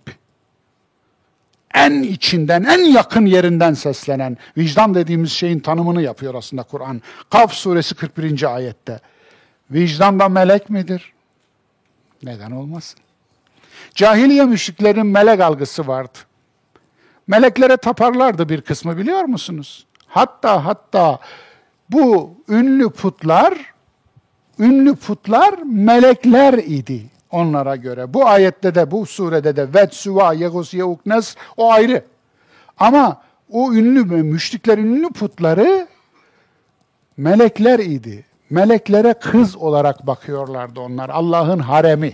[1.74, 7.02] En içinden, en yakın yerinden seslenen vicdan dediğimiz şeyin tanımını yapıyor aslında Kur'an.
[7.30, 8.54] Kaf suresi 41.
[8.54, 9.00] ayette.
[9.70, 11.12] Vicdan da melek midir?
[12.22, 13.00] Neden olmasın?
[13.94, 16.18] Cahiliye müşriklerin melek algısı vardı.
[17.26, 19.86] Meleklere taparlardı bir kısmı biliyor musunuz?
[20.06, 21.18] Hatta hatta
[21.92, 23.54] bu ünlü putlar,
[24.58, 28.14] ünlü putlar melekler idi onlara göre.
[28.14, 32.04] Bu ayette de, bu surede de Ved, Süva, Yegus, Yeuknes o ayrı.
[32.78, 35.88] Ama o ünlü müşriklerin ünlü putları
[37.16, 38.24] melekler idi.
[38.50, 41.08] Meleklere kız olarak bakıyorlardı onlar.
[41.08, 42.12] Allah'ın haremi.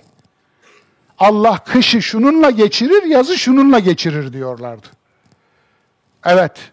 [1.18, 4.86] Allah kışı şununla geçirir, yazı şununla geçirir diyorlardı.
[6.24, 6.72] Evet,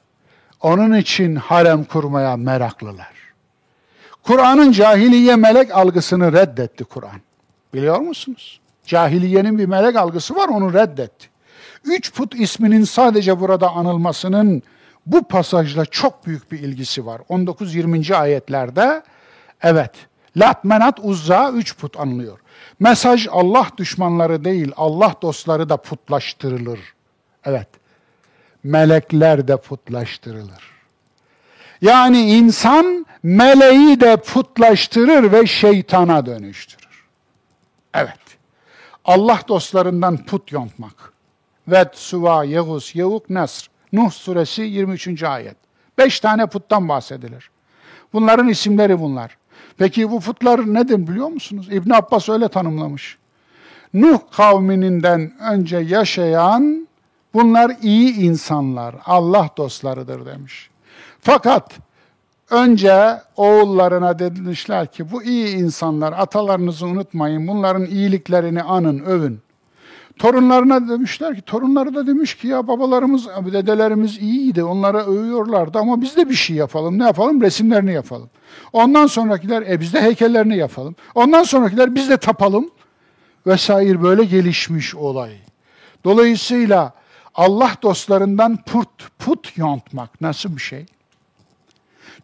[0.66, 3.14] onun için harem kurmaya meraklılar.
[4.24, 7.22] Kur'an'ın cahiliye melek algısını reddetti Kur'an.
[7.74, 8.60] Biliyor musunuz?
[8.86, 11.28] Cahiliyenin bir melek algısı var, onu reddetti.
[11.84, 14.64] Üç put isminin sadece burada anılmasının
[15.06, 17.22] bu pasajla çok büyük bir ilgisi var.
[17.30, 18.16] 19-20.
[18.16, 19.04] ayetlerde
[19.62, 19.92] evet,
[20.38, 22.40] Lat, Menat, Uzza üç put anılıyor.
[22.80, 26.80] Mesaj Allah düşmanları değil, Allah dostları da putlaştırılır.
[27.44, 27.68] Evet,
[28.66, 30.76] melekler de putlaştırılır.
[31.82, 37.06] Yani insan meleği de putlaştırır ve şeytana dönüştürür.
[37.94, 38.20] Evet.
[39.06, 41.14] Allah dostlarından put yontmak.
[41.68, 43.70] Ved, Suva, Yevus, Yevuk, Nesr.
[43.94, 45.24] Nuh suresi 23.
[45.24, 45.58] ayet.
[45.98, 47.52] Beş tane puttan bahsedilir.
[48.14, 49.38] Bunların isimleri bunlar.
[49.78, 51.68] Peki bu putlar nedir biliyor musunuz?
[51.72, 53.18] İbn Abbas öyle tanımlamış.
[53.94, 56.88] Nuh kavmininden önce yaşayan
[57.36, 60.70] bunlar iyi insanlar, Allah dostlarıdır demiş.
[61.22, 61.74] Fakat
[62.50, 69.40] önce oğullarına demişler ki bu iyi insanlar atalarınızı unutmayın, bunların iyiliklerini anın, övün.
[70.20, 76.18] Torunlarına demişler ki, torunları da demiş ki ya babalarımız, dedelerimiz iyiydi, onlara övüyorlardı ama biz
[76.18, 77.00] de bir şey yapalım.
[77.00, 77.42] Ne yapalım?
[77.42, 78.30] Resimlerini yapalım.
[78.74, 80.96] Ondan sonrakiler, e biz de heykellerini yapalım.
[81.16, 82.70] Ondan sonrakiler biz de tapalım.
[83.48, 85.32] Vesaire böyle gelişmiş olay.
[86.04, 86.94] Dolayısıyla
[87.36, 90.86] Allah dostlarından put, put yontmak nasıl bir şey?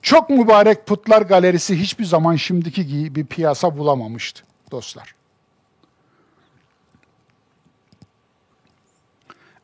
[0.01, 5.15] Çok mübarek putlar galerisi hiçbir zaman şimdiki gibi bir piyasa bulamamıştı dostlar.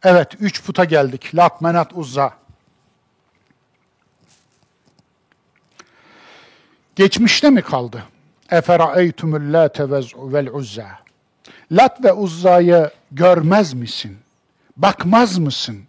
[0.04, 1.36] Evet, üç puta geldik.
[1.36, 2.34] Lat, Menat, Uzza.
[6.96, 8.04] Geçmişte mi kaldı?
[8.50, 11.00] Efera'eytumul late vel uzza.
[11.72, 14.18] Lat ve Uzza'yı görmez misin?
[14.78, 15.84] Bakmaz mısın?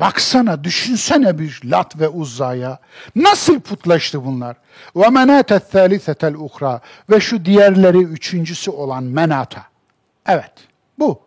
[0.00, 2.78] Baksana, düşünsene bir Lat ve Uzza'ya.
[3.16, 4.56] Nasıl putlaştı bunlar?
[4.96, 6.80] Ve menate thalithetel ukra.
[7.10, 9.66] Ve şu diğerleri üçüncüsü olan menata.
[10.26, 10.52] Evet,
[10.98, 11.20] bu.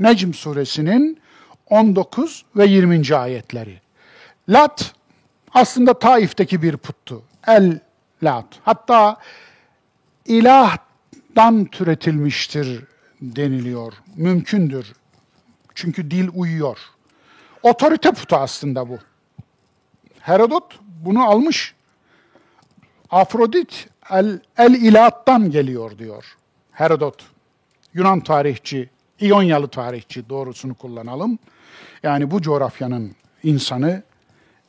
[0.00, 1.20] Necm suresinin
[1.66, 3.16] 19 ve 20.
[3.16, 3.80] ayetleri.
[4.48, 4.94] Lat
[5.54, 7.22] aslında Taif'teki bir puttu.
[7.46, 7.80] El
[8.22, 8.46] Lat.
[8.64, 9.16] Hatta
[10.26, 12.84] ilahdan türetilmiştir
[13.20, 13.92] deniliyor.
[14.16, 14.92] Mümkündür.
[15.80, 16.78] Çünkü dil uyuyor.
[17.62, 18.98] Otorite putu aslında bu.
[20.20, 21.74] Herodot bunu almış.
[23.10, 26.36] Afrodit el, el ilattan geliyor diyor
[26.72, 27.24] Herodot.
[27.94, 28.90] Yunan tarihçi,
[29.20, 31.38] İyonyalı tarihçi doğrusunu kullanalım.
[32.02, 34.02] Yani bu coğrafyanın insanı,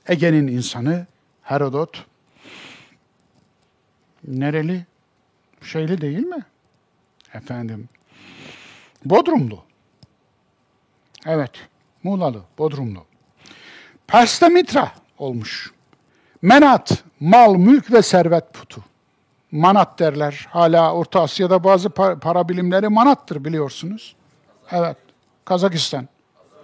[0.07, 1.07] Ege'nin insanı
[1.41, 2.05] Herodot.
[4.27, 4.85] Nereli?
[5.61, 6.45] Şeyli değil mi?
[7.33, 7.89] Efendim.
[9.05, 9.70] Bodrumlu.
[11.25, 11.51] Evet.
[12.03, 13.05] Muğlalı, Bodrumlu.
[14.07, 15.71] Pers'te Mitra olmuş.
[16.41, 18.83] Menat, mal, mülk ve servet putu.
[19.51, 20.47] Manat derler.
[20.49, 24.15] Hala Orta Asya'da bazı para bilimleri manattır biliyorsunuz.
[24.71, 24.97] Evet.
[25.45, 26.07] Kazakistan.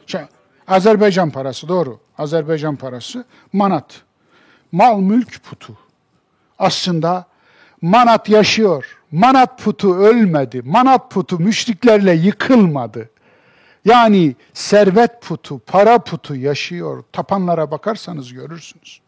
[0.07, 0.21] Şey,
[0.67, 1.99] Azerbaycan parası doğru.
[2.17, 4.01] Azerbaycan parası manat.
[4.71, 5.77] Mal mülk putu.
[6.59, 7.25] Aslında
[7.81, 8.97] manat yaşıyor.
[9.11, 10.61] Manat putu ölmedi.
[10.61, 13.09] Manat putu müşriklerle yıkılmadı.
[13.85, 17.03] Yani servet putu, para putu yaşıyor.
[17.11, 19.01] Tapanlara bakarsanız görürsünüz.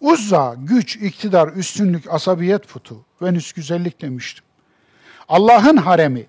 [0.00, 2.96] Uzza, güç, iktidar, üstünlük, asabiyet putu.
[3.22, 4.44] Venüs güzellik demiştim.
[5.28, 6.26] Allah'ın haremi,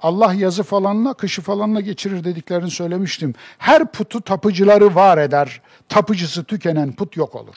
[0.00, 3.34] Allah yazı falanla, kışı falanla geçirir dediklerini söylemiştim.
[3.58, 5.62] Her putu tapıcıları var eder.
[5.88, 7.56] Tapıcısı tükenen put yok olur.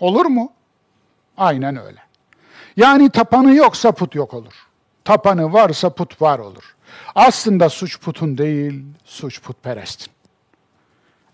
[0.00, 0.52] Olur mu?
[1.36, 1.98] Aynen öyle.
[2.76, 4.52] Yani tapanı yoksa put yok olur.
[5.04, 6.74] Tapanı varsa put var olur.
[7.14, 10.12] Aslında suç putun değil, suç putperestin.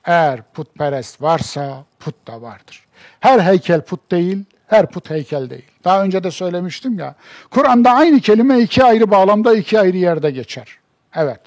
[0.04, 2.84] Eğer putperest varsa put da vardır.
[3.20, 5.64] Her heykel put değil, Her put heykel değil.
[5.84, 7.14] Daha önce de söylemiştim ya.
[7.50, 10.78] Kur'an'da aynı kelime iki ayrı bağlamda iki ayrı yerde geçer.
[11.14, 11.40] Evet.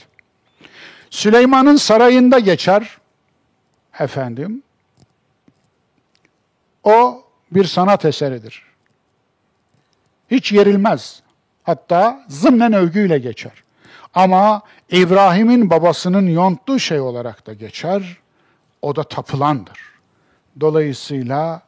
[1.10, 2.98] Süleyman'ın sarayında geçer.
[4.00, 4.64] Efendim.
[6.84, 8.64] O bir sanat eseridir.
[10.32, 11.22] Hiç yerilmez.
[11.64, 13.64] Hatta zımnen övgüyle geçer.
[14.14, 14.62] Ama
[14.92, 18.18] İbrahim'in babasının yonttuğu şey olarak da geçer.
[18.82, 19.80] O da tapılandır.
[20.60, 21.62] Dolayısıyla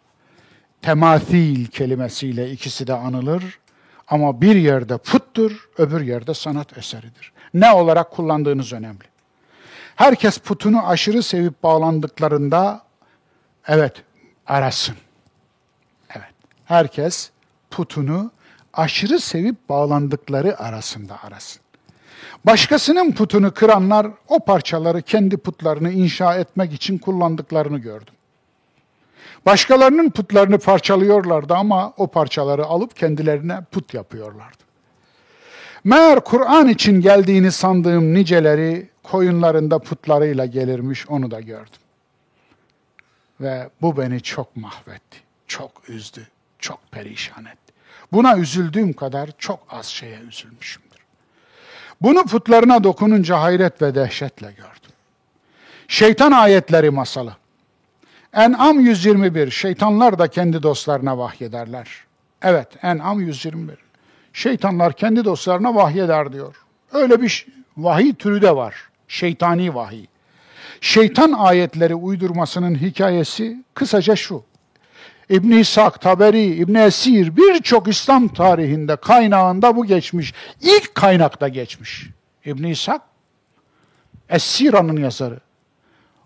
[0.81, 3.59] temathil kelimesiyle ikisi de anılır.
[4.07, 7.31] Ama bir yerde puttur, öbür yerde sanat eseridir.
[7.53, 9.03] Ne olarak kullandığınız önemli.
[9.95, 12.81] Herkes putunu aşırı sevip bağlandıklarında
[13.67, 14.03] evet
[14.47, 14.95] arasın.
[16.09, 16.33] Evet.
[16.65, 17.31] Herkes
[17.71, 18.31] putunu
[18.73, 21.64] aşırı sevip bağlandıkları arasında arasın.
[22.45, 28.13] Başkasının putunu kıranlar o parçaları kendi putlarını inşa etmek için kullandıklarını gördüm.
[29.45, 34.65] Başkalarının putlarını parçalıyorlardı ama o parçaları alıp kendilerine put yapıyorlardı.
[35.83, 41.81] Meğer Kur'an için geldiğini sandığım niceleri koyunlarında putlarıyla gelirmiş onu da gördüm.
[43.41, 45.17] Ve bu beni çok mahvetti,
[45.47, 46.27] çok üzdü,
[46.59, 47.73] çok perişan etti.
[48.11, 50.84] Buna üzüldüğüm kadar çok az şeye üzülmüşümdür.
[52.01, 54.91] Bunu putlarına dokununca hayret ve dehşetle gördüm.
[55.87, 57.35] Şeytan ayetleri masalı.
[58.33, 59.51] En'am 121.
[59.51, 61.89] Şeytanlar da kendi dostlarına vahyederler.
[62.41, 63.75] Evet, En'am 121.
[64.33, 66.55] Şeytanlar kendi dostlarına vahyeder diyor.
[66.93, 67.47] Öyle bir
[67.77, 68.75] vahiy türü de var.
[69.07, 70.05] Şeytani vahiy.
[70.81, 74.43] Şeytan ayetleri uydurmasının hikayesi kısaca şu.
[75.29, 80.33] İbn İshak, Taberi, İbn Esir birçok İslam tarihinde kaynağında bu geçmiş.
[80.61, 82.09] İlk kaynakta geçmiş.
[82.45, 83.01] İbn İshak
[84.29, 85.39] Es-Sira'nın yazarı.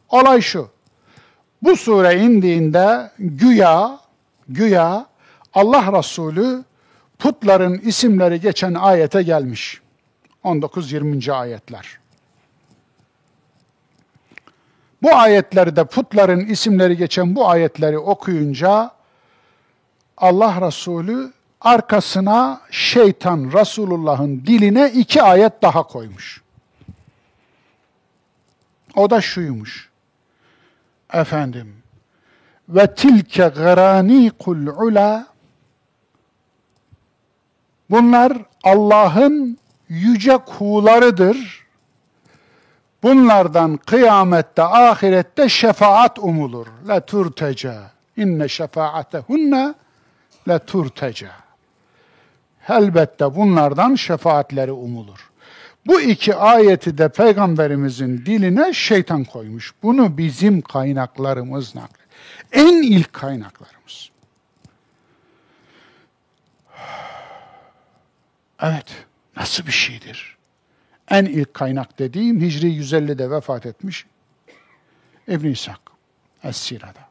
[0.09, 0.69] Olay şu.
[1.61, 3.99] Bu sure indiğinde güya
[4.49, 5.05] güya
[5.53, 6.63] Allah Resulü
[7.19, 9.81] putların isimleri geçen ayete gelmiş.
[10.43, 11.31] 19-20.
[11.31, 11.99] ayetler.
[15.01, 18.91] Bu ayetlerde putların isimleri geçen bu ayetleri okuyunca
[20.17, 21.31] Allah Resulü
[21.61, 26.41] arkasına şeytan Resulullah'ın diline iki ayet daha koymuş.
[28.95, 29.89] O da şuymuş.
[31.13, 31.75] Efendim,
[32.69, 35.29] ve tilke garanikul ula
[37.89, 39.57] Bunlar Allah'ın
[39.89, 41.67] yüce kuğularıdır.
[43.03, 46.67] Bunlardan kıyamette, ahirette şefaat umulur.
[46.87, 47.91] La turteca.
[48.17, 49.73] İnne şefaatehunne
[50.47, 51.31] la turteca.
[52.69, 55.29] Elbette bunlardan şefaatleri umulur.
[55.87, 59.73] Bu iki ayeti de peygamberimizin diline şeytan koymuş.
[59.83, 62.07] Bunu bizim kaynaklarımız naklet.
[62.51, 64.09] En ilk kaynaklarımız.
[68.61, 69.05] Evet,
[69.35, 70.38] nasıl bir şeydir?
[71.09, 74.05] En ilk kaynak dediğim Hicri 150'de vefat etmiş
[75.27, 75.79] İbn İshak
[76.43, 77.09] Es-Sira'da.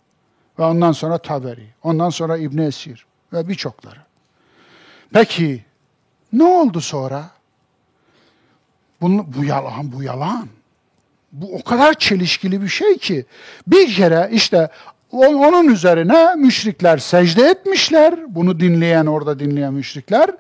[0.59, 4.01] Ve ondan sonra Taberi, ondan sonra İbn Esir ve birçokları.
[5.13, 5.65] Peki
[6.33, 7.31] ne oldu sonra?
[9.01, 10.49] Bu, bu yalan, bu yalan.
[11.33, 13.27] Bu o kadar çelişkili bir şey ki
[13.67, 14.71] bir kere işte
[15.13, 18.15] onun üzerine müşrikler secde etmişler.
[18.29, 20.31] Bunu dinleyen, orada dinleyen müşrikler.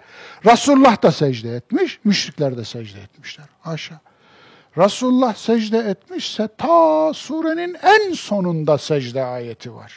[0.46, 3.46] Resulullah da secde etmiş, müşrikler de secde etmişler.
[3.60, 4.00] Haşa.
[4.78, 9.92] Resulullah secde etmişse ta surenin en sonunda secde ayeti var.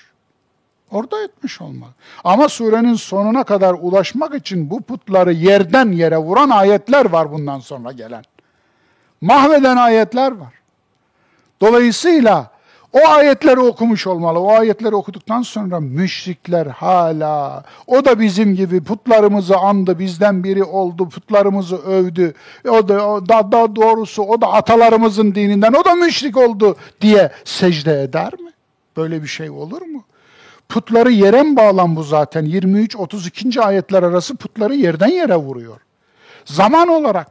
[0.91, 1.91] Orada etmiş olmalı.
[2.23, 7.91] Ama surenin sonuna kadar ulaşmak için bu putları yerden yere vuran ayetler var bundan sonra
[7.91, 8.23] gelen.
[9.21, 10.53] Mahveden ayetler var.
[11.61, 12.51] Dolayısıyla
[12.93, 14.39] o ayetleri okumuş olmalı.
[14.39, 21.09] O ayetleri okuduktan sonra müşrikler hala o da bizim gibi putlarımızı andı, bizden biri oldu,
[21.09, 22.33] putlarımızı övdü.
[22.69, 28.01] O da, o da, doğrusu o da atalarımızın dininden, o da müşrik oldu diye secde
[28.01, 28.51] eder mi?
[28.97, 30.03] Böyle bir şey olur mu?
[30.69, 32.45] Putları yere mi bağlan bu zaten?
[32.45, 33.61] 23-32.
[33.61, 35.77] ayetler arası putları yerden yere vuruyor.
[36.45, 37.27] Zaman olarak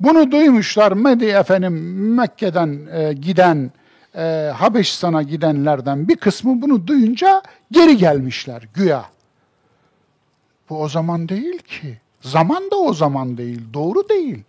[0.00, 1.74] bunu duymuşlar Medi efendim
[2.16, 3.70] Mekke'den e, giden
[4.18, 9.04] e, Habeşistan'a gidenlerden bir kısmı bunu duyunca geri gelmişler güya.
[10.70, 11.98] Bu o zaman değil ki.
[12.20, 14.44] Zaman da o zaman değil, doğru değil.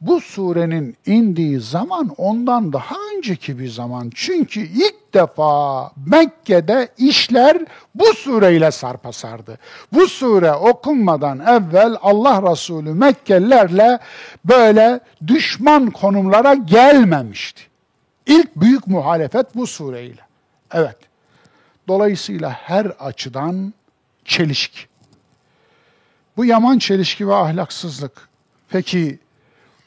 [0.00, 4.10] Bu surenin indiği zaman ondan daha önceki bir zaman.
[4.14, 7.58] Çünkü ilk defa Mekke'de işler
[7.94, 9.58] bu sureyle sarpa sardı.
[9.92, 13.98] Bu sure okunmadan evvel Allah Resulü Mekkelilerle
[14.44, 17.71] böyle düşman konumlara gelmemişti.
[18.26, 20.20] İlk büyük muhalefet bu sureyle.
[20.72, 20.96] Evet.
[21.88, 23.74] Dolayısıyla her açıdan
[24.24, 24.80] çelişki.
[26.36, 28.28] Bu yaman çelişki ve ahlaksızlık.
[28.68, 29.18] Peki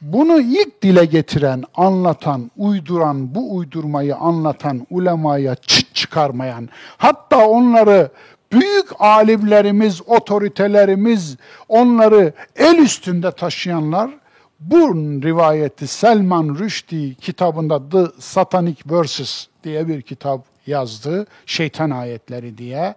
[0.02, 8.12] bunu ilk dile getiren, anlatan, uyduran, bu uydurmayı anlatan, ulemaya çıt çıkarmayan, hatta onları
[8.52, 11.38] büyük alimlerimiz, otoritelerimiz,
[11.70, 14.12] onları el üstünde taşıyanlar,
[14.60, 21.28] bu rivayeti Selman Rushdie kitabında The Satanic Verses diye bir kitap yazdı.
[21.46, 22.96] Şeytan ayetleri diye.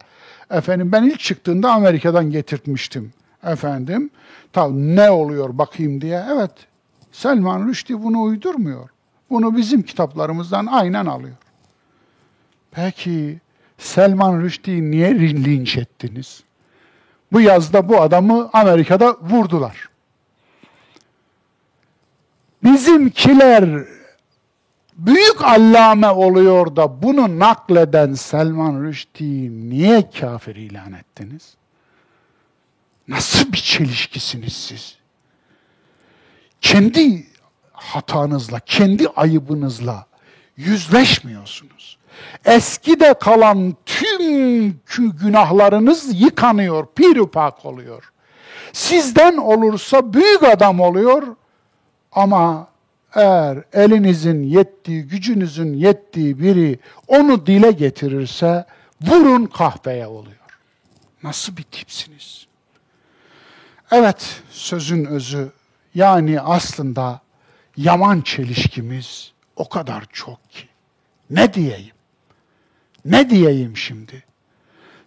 [0.51, 3.13] Efendim ben ilk çıktığında Amerika'dan getirtmiştim.
[3.45, 4.11] Efendim,
[4.53, 6.25] tabi ne oluyor bakayım diye.
[6.33, 6.51] Evet,
[7.13, 8.89] Selman Rushdie bunu uydurmuyor.
[9.31, 11.37] Bunu bizim kitaplarımızdan aynen alıyor.
[12.71, 13.41] Peki
[13.79, 16.43] Selman Rushdie'yi niye linç ettiniz?
[17.33, 19.89] Bu yazda bu adamı Amerika'da vurdular.
[22.65, 23.85] Bizimkiler
[24.97, 31.55] büyük allame oluyor da bunu nakleden Selman Rushdie'yi niye kafir ilan ettiniz?
[33.09, 34.99] Nasıl bir çelişkisiniz siz?
[36.61, 37.27] Kendi
[37.73, 40.07] hatanızla, kendi ayıbınızla
[40.57, 41.99] yüzleşmiyorsunuz.
[42.45, 44.81] Eskide kalan tüm
[45.23, 48.13] günahlarınız yıkanıyor, pirupak oluyor.
[48.73, 51.37] Sizden olursa büyük adam oluyor
[52.19, 52.69] ama
[53.15, 58.65] eğer elinizin yettiği, gücünüzün yettiği biri onu dile getirirse
[59.03, 60.37] vurun kahveye oluyor.
[61.23, 62.47] Nasıl bir tipsiniz?
[63.91, 65.53] Evet, sözün özü
[65.95, 67.21] yani aslında
[67.77, 70.69] yaman çelişkimiz o kadar çok ki.
[71.31, 71.95] Ne diyeyim?
[73.05, 74.25] Ne diyeyim şimdi?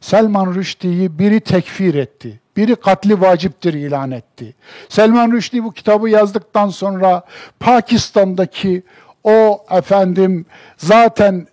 [0.01, 2.39] Selman Rushdie'yi biri tekfir etti.
[2.57, 4.55] Biri katli vaciptir ilan etti.
[4.89, 7.23] Selman Rushdie bu kitabı yazdıktan sonra
[7.59, 8.83] Pakistan'daki
[9.23, 10.45] o efendim
[10.77, 11.47] zaten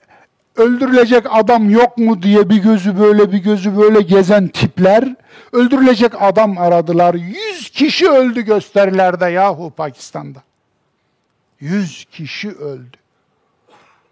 [0.57, 5.15] öldürülecek adam yok mu diye bir gözü böyle bir gözü böyle gezen tipler
[5.53, 7.15] öldürülecek adam aradılar.
[7.15, 10.43] Yüz kişi öldü gösterilerde yahu Pakistan'da.
[11.61, 12.97] Yüz kişi öldü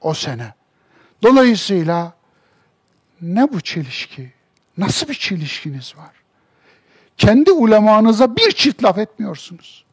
[0.01, 0.55] o sene.
[1.23, 2.16] Dolayısıyla
[3.23, 4.33] ne bu çelişki?
[4.79, 6.11] Nasıl bir çelişkiniz var?
[7.19, 9.85] Kendi ulemanıza bir çift laf etmiyorsunuz.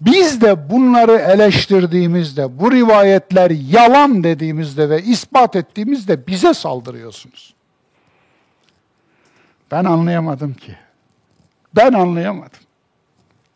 [0.00, 7.54] Biz de bunları eleştirdiğimizde, bu rivayetler yalan dediğimizde ve ispat ettiğimizde bize saldırıyorsunuz.
[9.70, 10.76] Ben anlayamadım ki.
[11.76, 12.60] Ben anlayamadım.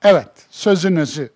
[0.03, 1.33] Evet, sözünüzü.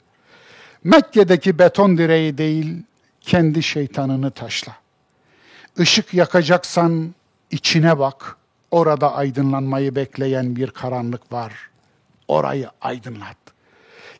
[0.84, 2.82] Mekke'deki beton direği değil,
[3.20, 4.76] kendi şeytanını taşla.
[5.78, 7.14] Işık yakacaksan
[7.54, 8.36] içine bak.
[8.70, 11.52] Orada aydınlanmayı bekleyen bir karanlık var.
[12.28, 13.36] Orayı aydınlat.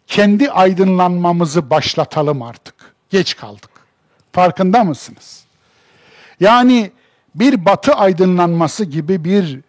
[0.06, 2.74] Kendi aydınlanmamızı başlatalım artık.
[3.10, 3.70] Geç kaldık.
[4.32, 5.44] Farkında mısınız?
[6.40, 6.90] Yani
[7.34, 9.60] bir batı aydınlanması gibi bir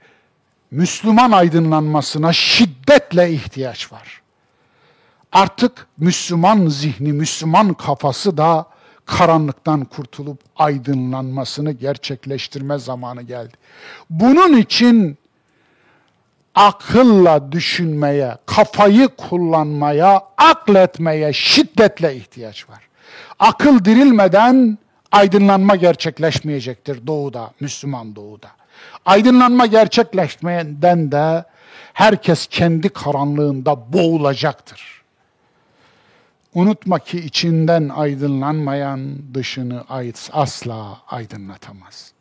[0.72, 4.22] Müslüman aydınlanmasına şiddetle ihtiyaç var.
[5.32, 8.66] Artık Müslüman zihni, Müslüman kafası da
[9.06, 13.54] karanlıktan kurtulup aydınlanmasını gerçekleştirme zamanı geldi.
[14.10, 15.18] Bunun için
[16.56, 22.80] akılla düşünmeye, kafayı kullanmaya, akletmeye şiddetle ihtiyaç var.
[23.40, 24.78] Akıl dirilmeden
[25.12, 28.48] aydınlanma gerçekleşmeyecektir doğuda, Müslüman doğuda.
[29.06, 31.44] Aydınlanma gerçekleşmeden de
[31.94, 34.95] herkes kendi karanlığında boğulacaktır.
[36.56, 39.84] Unutma ki içinden aydınlanmayan dışını
[40.32, 42.12] asla aydınlatamaz.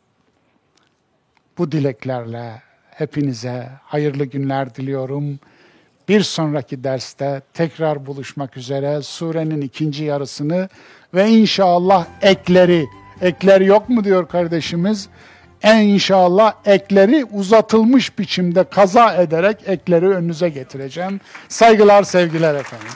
[1.57, 5.39] Bu dileklerle hepinize hayırlı günler diliyorum.
[6.09, 10.69] Bir sonraki derste tekrar buluşmak üzere surenin ikinci yarısını
[11.13, 12.85] ve inşallah ekleri,
[13.21, 15.09] ekler yok mu diyor kardeşimiz?
[15.61, 21.21] En inşallah ekleri uzatılmış biçimde kaza ederek ekleri önünüze getireceğim.
[21.47, 22.91] Saygılar, sevgiler efendim.